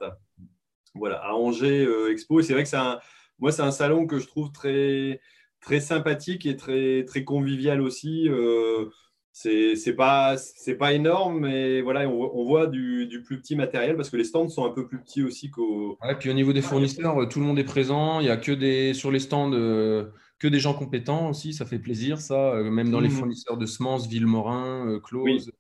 [0.93, 2.43] Voilà à Angers Expo.
[2.43, 2.99] C'est vrai que c'est un
[3.39, 5.20] moi c'est un salon que je trouve très
[5.66, 8.30] très sympathique et très très convivial aussi.
[9.38, 14.09] C'est pas c'est pas énorme mais voilà on, voit du, du, plus petit matériel parce
[14.09, 16.61] que les stands sont un peu plus petits aussi qu'au ouais, puis au niveau des
[16.61, 18.22] fournisseurs tout le monde est présent.
[18.22, 20.05] Il y a que des sur les stands euh,
[20.39, 21.53] que des gens compétents aussi.
[21.53, 23.11] Ça fait plaisir ça euh, même dans les mmh.
[23.11, 25.51] fournisseurs de semences Villemorin euh, Close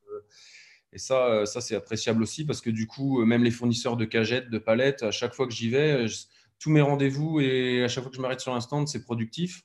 [0.93, 4.49] et ça ça c'est appréciable aussi parce que du coup même les fournisseurs de cagettes
[4.49, 6.05] de palettes à chaque fois que j'y vais
[6.59, 9.63] tous mes rendez-vous et à chaque fois que je m'arrête sur un stand c'est productif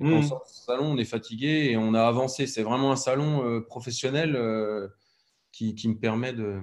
[0.00, 0.22] on mmh.
[0.22, 2.46] sort salon, on est fatigué et on a avancé.
[2.46, 4.88] C'est vraiment un salon euh, professionnel euh,
[5.52, 6.60] qui, me permet de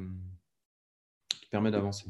[1.52, 2.06] permet d'avancer.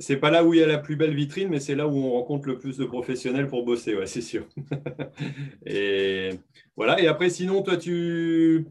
[0.00, 1.96] C'est pas là où il y a la plus belle vitrine, mais c'est là où
[1.96, 4.46] on rencontre le plus de professionnels pour bosser, ouais, c'est sûr.
[5.66, 6.38] et
[6.76, 7.00] voilà.
[7.00, 8.66] Et après, sinon, toi, tu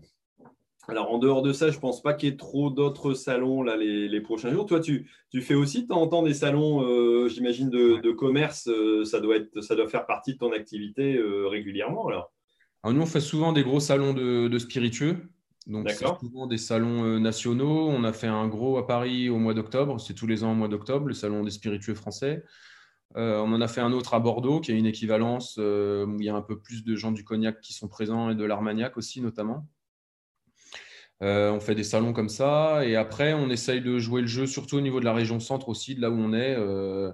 [0.88, 3.62] alors, en dehors de ça, je ne pense pas qu'il y ait trop d'autres salons
[3.62, 4.66] là, les, prochains jours.
[4.66, 5.08] Toi, tu,
[5.42, 8.68] fais aussi de temps en temps des salons, euh, j'imagine, de, commerce.
[8.68, 12.32] Euh, ça, doit être, ça doit faire partie de ton activité euh, régulièrement alors?
[12.84, 15.30] Nous, on fait souvent des gros salons de, spiritueux.
[15.68, 17.88] Donc, c'est souvent des salons nationaux.
[17.88, 20.00] On a fait un gros à Paris au mois d'octobre.
[20.00, 22.44] C'est tous les ans au mois d'octobre, le salon des spiritueux français.
[23.14, 26.30] on en a fait un autre à Bordeaux qui a une équivalence où il y
[26.30, 29.22] a un peu plus de gens du cognac qui sont présents et de l'armagnac aussi,
[29.22, 29.68] notamment.
[31.22, 32.86] Euh, on fait des salons comme ça.
[32.86, 35.70] Et après, on essaye de jouer le jeu, surtout au niveau de la région centre
[35.70, 37.12] aussi, de là où on est, euh,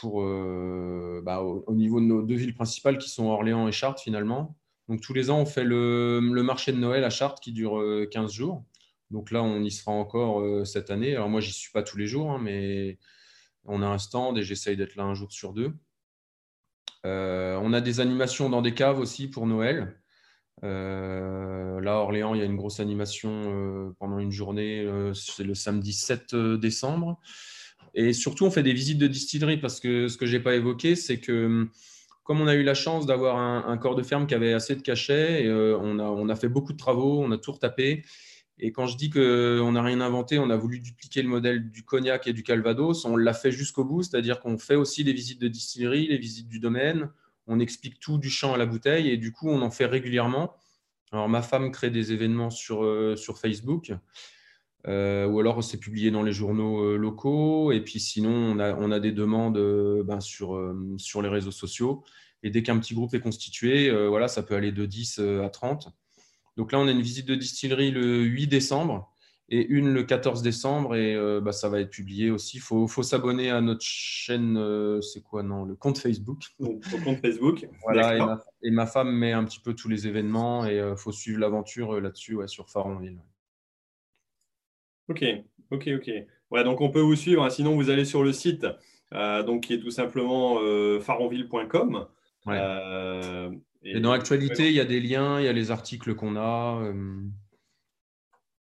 [0.00, 4.02] pour, euh, bah, au, niveau de nos deux villes principales qui sont Orléans et Chartres
[4.02, 4.56] finalement.
[4.88, 8.32] Donc tous les ans, on fait le, marché de Noël à Chartres qui dure 15
[8.32, 8.64] jours.
[9.10, 11.14] Donc là, on y sera encore cette année.
[11.14, 12.98] Alors moi, j'y suis pas tous les jours, hein, mais
[13.64, 15.72] on a un stand et j'essaye d'être là un jour sur deux.
[17.04, 20.03] on a des animations dans des caves aussi pour Noël.
[20.64, 24.80] Euh, là, Orléans, il y a une grosse animation euh, pendant une journée.
[24.80, 27.20] Euh, c'est le samedi 7 décembre.
[27.94, 30.54] Et surtout, on fait des visites de distillerie parce que ce que je n'ai pas
[30.54, 31.68] évoqué, c'est que
[32.24, 34.80] comme on a eu la chance d'avoir un, corps de ferme qui avait assez de
[34.80, 38.02] cachets, on, a, on, a, fait beaucoup de travaux, on a tout retapé.
[38.58, 41.84] Et quand je dis qu'on n'a rien inventé, on a voulu dupliquer le modèle du
[41.84, 45.40] cognac et du calvados, on l'a fait jusqu'au bout, c'est-à-dire qu'on fait aussi les visites
[45.40, 47.10] de distillerie, les visites du domaine,
[47.46, 50.54] on explique tout du champ à la bouteille et du coup, on en fait régulièrement.
[51.12, 53.92] Alors, ma femme crée des événements sur, euh, Facebook.
[54.86, 57.72] Euh, ou alors c'est publié dans les journaux euh, locaux.
[57.72, 59.58] Et puis sinon, on a, des demandes
[60.04, 62.04] ben, sur, sur les réseaux sociaux.
[62.42, 65.88] Et dès qu'un petit groupe est constitué, voilà, ça peut aller de 10 à 30.
[66.56, 69.13] Donc là, on a une visite de distillerie le 8 décembre
[69.50, 72.56] et une le 14 décembre et euh, bah, ça va être publié aussi.
[72.56, 76.44] Il faut, faut s'abonner à notre chaîne, euh, c'est quoi non, le compte Facebook.
[76.58, 77.68] Au compte Facebook.
[77.82, 81.12] voilà, et ma, femme met un petit peu tous les événements et il euh, faut
[81.12, 83.18] suivre l'aventure là-dessus ouais, sur Faronville.
[85.08, 85.22] Ok,
[85.70, 86.10] ok, ok.
[86.50, 87.50] Ouais, donc on peut vous suivre, hein.
[87.50, 88.66] sinon vous allez sur le site
[89.12, 90.56] donc, qui est tout simplement
[90.98, 92.08] faronville.com.
[93.84, 96.82] et, dans l'actualité, il y a des liens, il y a les articles qu'on a.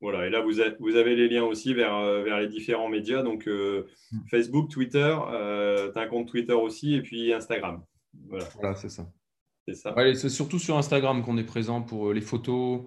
[0.01, 3.47] Voilà, et là, vous avez, les liens aussi vers, euh, vers les différents médias, donc
[3.47, 4.19] euh, hmm.
[4.31, 7.83] Facebook, Twitter, euh, tu as un compte Twitter aussi, et puis Instagram.
[8.29, 9.09] Voilà, c'est ça.
[9.67, 9.93] C'est ça.
[10.15, 12.85] c'est surtout sur Instagram qu'on est présent pour les photos.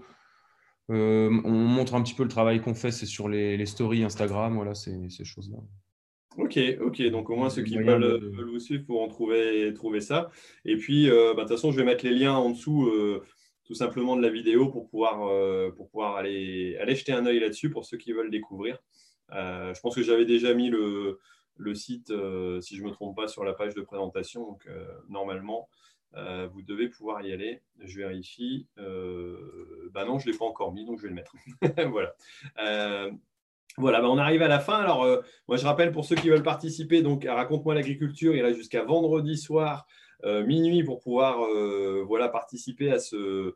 [0.89, 4.75] on montre un petit peu le travail qu'on fait, c'est sur les, stories Instagram, voilà,
[4.75, 5.59] ces, ces choses-là.
[6.39, 7.03] Ok, ok.
[7.11, 10.31] Donc au moins ceux qui veulent, vous suivre pourront trouver, trouver ça.
[10.65, 12.91] Et puis, bah, de toute façon, je vais mettre les liens en dessous
[13.65, 17.41] tout simplement de la vidéo pour pouvoir, euh, pour pouvoir aller, aller jeter un œil
[17.41, 18.79] là-dessus pour ceux qui veulent découvrir.
[19.33, 21.21] Euh, je pense que j'avais déjà mis le,
[21.57, 24.45] le site, euh, si je ne me trompe pas, sur la page de présentation.
[24.45, 24.69] Donc,
[25.09, 25.69] normalement,
[26.15, 27.63] vous devez pouvoir y aller.
[27.81, 28.67] Je vérifie.
[28.77, 31.35] bah non, je ne l'ai pas encore mis, donc je vais le mettre.
[31.91, 32.15] voilà.
[33.79, 34.77] Voilà, bah on arrive à la fin.
[34.81, 35.07] Alors,
[35.49, 39.39] moi, je rappelle pour ceux qui veulent participer, donc Raconte-moi l'agriculture, il reste jusqu'à vendredi
[39.39, 39.87] soir
[40.25, 43.55] minuit pour pouvoir euh, voilà, participer à ce,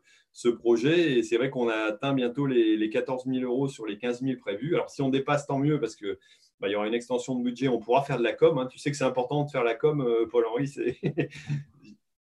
[0.59, 1.17] projet.
[1.17, 4.21] Et c'est vrai qu'on a atteint bientôt les, les, 14 000 euros sur les 15
[4.21, 4.75] 000 prévus.
[4.75, 6.19] Alors, si on dépasse, tant mieux parce que
[6.59, 8.57] bah, y aura une extension de budget, on pourra faire de la com.
[8.57, 8.67] Hein.
[8.67, 10.67] Tu sais que c'est important de faire la com, euh, Paul-Henri,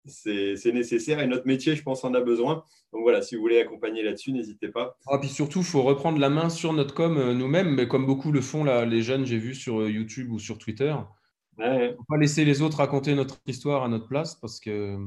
[0.07, 2.65] c'est nécessaire et notre métier, je pense, en a besoin.
[2.93, 4.99] Donc voilà, si vous voulez accompagner là-dessus, n'hésitez pas.
[5.07, 8.31] Ah, puis surtout, il faut reprendre la main sur notre com nous-mêmes, mais comme beaucoup
[8.31, 10.95] le font là, les jeunes, j'ai vu sur YouTube ou sur Twitter.
[11.59, 14.99] Il ne faut pas laisser les autres raconter notre histoire à notre place parce que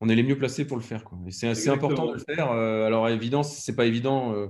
[0.00, 1.04] on est les mieux placés pour le faire.
[1.30, 2.52] C'est assez important de le faire.
[2.52, 4.34] Euh, alors, évident, c'est pas évident.
[4.34, 4.48] Euh,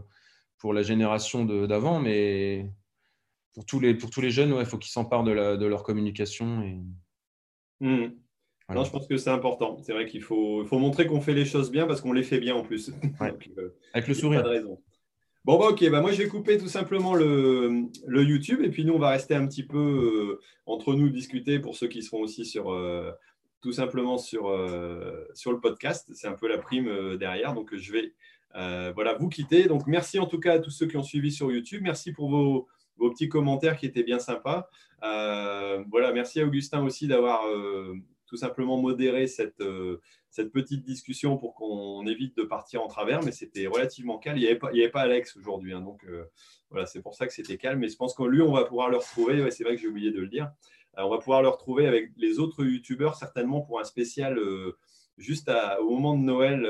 [0.65, 2.71] pour la génération d'avant, mais
[3.53, 6.63] pour tous les, pour tous les jeunes, il faut qu'ils s'emparent de, de, leur communication.
[6.63, 6.81] Et...
[7.81, 8.15] Mmh.
[8.71, 9.77] Non, je pense que c'est important.
[9.83, 12.39] C'est vrai qu'il faut, faut montrer qu'on fait les choses bien parce qu'on les fait
[12.39, 12.91] bien en plus.
[13.21, 14.43] Euh, Avec le sourire.
[15.45, 18.95] Bon, bah, ok, bah, moi je vais couper tout simplement le, YouTube et puis nous
[18.95, 22.47] on va rester un petit peu euh, entre nous discuter pour ceux qui seront aussi
[22.47, 23.13] sur, euh,
[23.61, 24.45] tout simplement sur,
[25.35, 26.11] sur le podcast.
[26.15, 27.55] C'est un peu la prime derrière.
[27.55, 28.15] Donc je vais
[28.95, 29.65] voilà, vous quitter.
[29.65, 31.83] Donc merci en tout cas à tous ceux qui ont suivi sur YouTube.
[31.83, 32.67] Merci pour vos,
[32.97, 34.69] vos petits commentaires qui étaient bien sympas.
[35.03, 37.43] voilà, merci à Augustin aussi d'avoir
[38.27, 40.01] tout simplement modérer cette, euh,
[40.35, 44.37] cette petite discussion pour qu'on évite de partir en travers, mais c'était relativement calme.
[44.37, 46.25] Il n'y avait, pas, Alex aujourd'hui, hein, donc euh,
[46.71, 47.79] voilà, c'est pour ça que c'était calme.
[47.79, 49.49] Mais je pense que lui, on va pouvoir le retrouver.
[49.53, 50.51] c'est vrai que j'ai oublié de le dire.
[50.99, 54.37] Euh, on va pouvoir le retrouver avec les autres youtubeurs certainement pour un spécial
[55.19, 55.49] juste
[55.79, 56.69] au moment de Noël.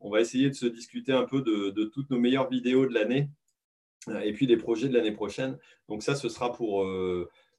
[0.00, 3.28] on va essayer de se discuter un peu de, toutes nos meilleures vidéos de l'année
[4.22, 5.58] et puis des projets de l'année prochaine.
[5.90, 6.86] Donc ça, ce sera pour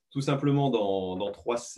[0.10, 1.31] tout simplement dans, dans,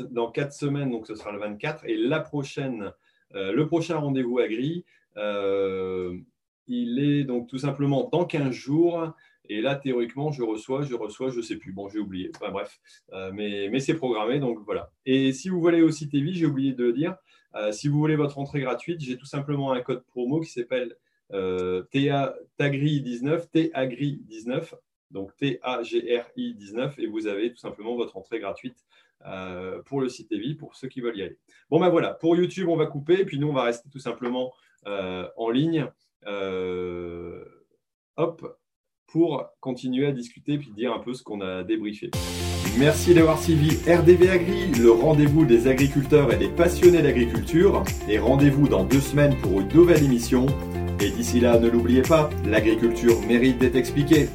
[0.10, 1.84] dans quatre semaines, donc ce sera le 24.
[1.86, 2.92] Et la prochaine, euh,
[3.34, 4.86] le prochain rendez-vous à Gris,
[5.18, 6.18] euh,
[6.68, 9.12] il est donc tout simplement dans 15 jours.
[9.50, 11.74] Et là, théoriquement, je reçois, je reçois, je ne sais plus.
[11.74, 12.32] Bon, j'ai oublié.
[12.36, 12.80] Enfin bref,
[13.12, 14.92] euh, mais, mais c'est programmé, donc voilà.
[15.06, 17.16] Et si vous voulez aussi TV, j'ai oublié de le dire.
[17.72, 20.96] si vous voulez votre entrée gratuite, j'ai tout simplement un code promo qui s'appelle
[21.32, 24.74] TAGRI19, TAGRI19
[25.12, 28.78] donc T-A-G-R-I 19, et vous avez tout simplement votre entrée gratuite
[29.26, 31.38] euh, pour le site EVI pour ceux qui veulent y aller.
[31.70, 34.00] Bon ben voilà, pour YouTube, on va couper, et puis nous, on va rester tout
[34.00, 34.54] simplement
[34.88, 35.88] euh, en ligne.
[36.28, 37.44] Euh,
[38.18, 38.58] hop,
[39.08, 42.12] pour continuer à discuter puis dire un peu ce qu'on a débriefé.
[42.80, 47.84] Merci d'avoir suivi RDV Agri, le rendez-vous des agriculteurs et des passionnés d'agriculture.
[48.08, 50.46] Et rendez-vous dans deux semaines pour une nouvelle émission.
[51.02, 54.30] Et d'ici là, ne l'oubliez pas, l'agriculture mérite d'être expliquée.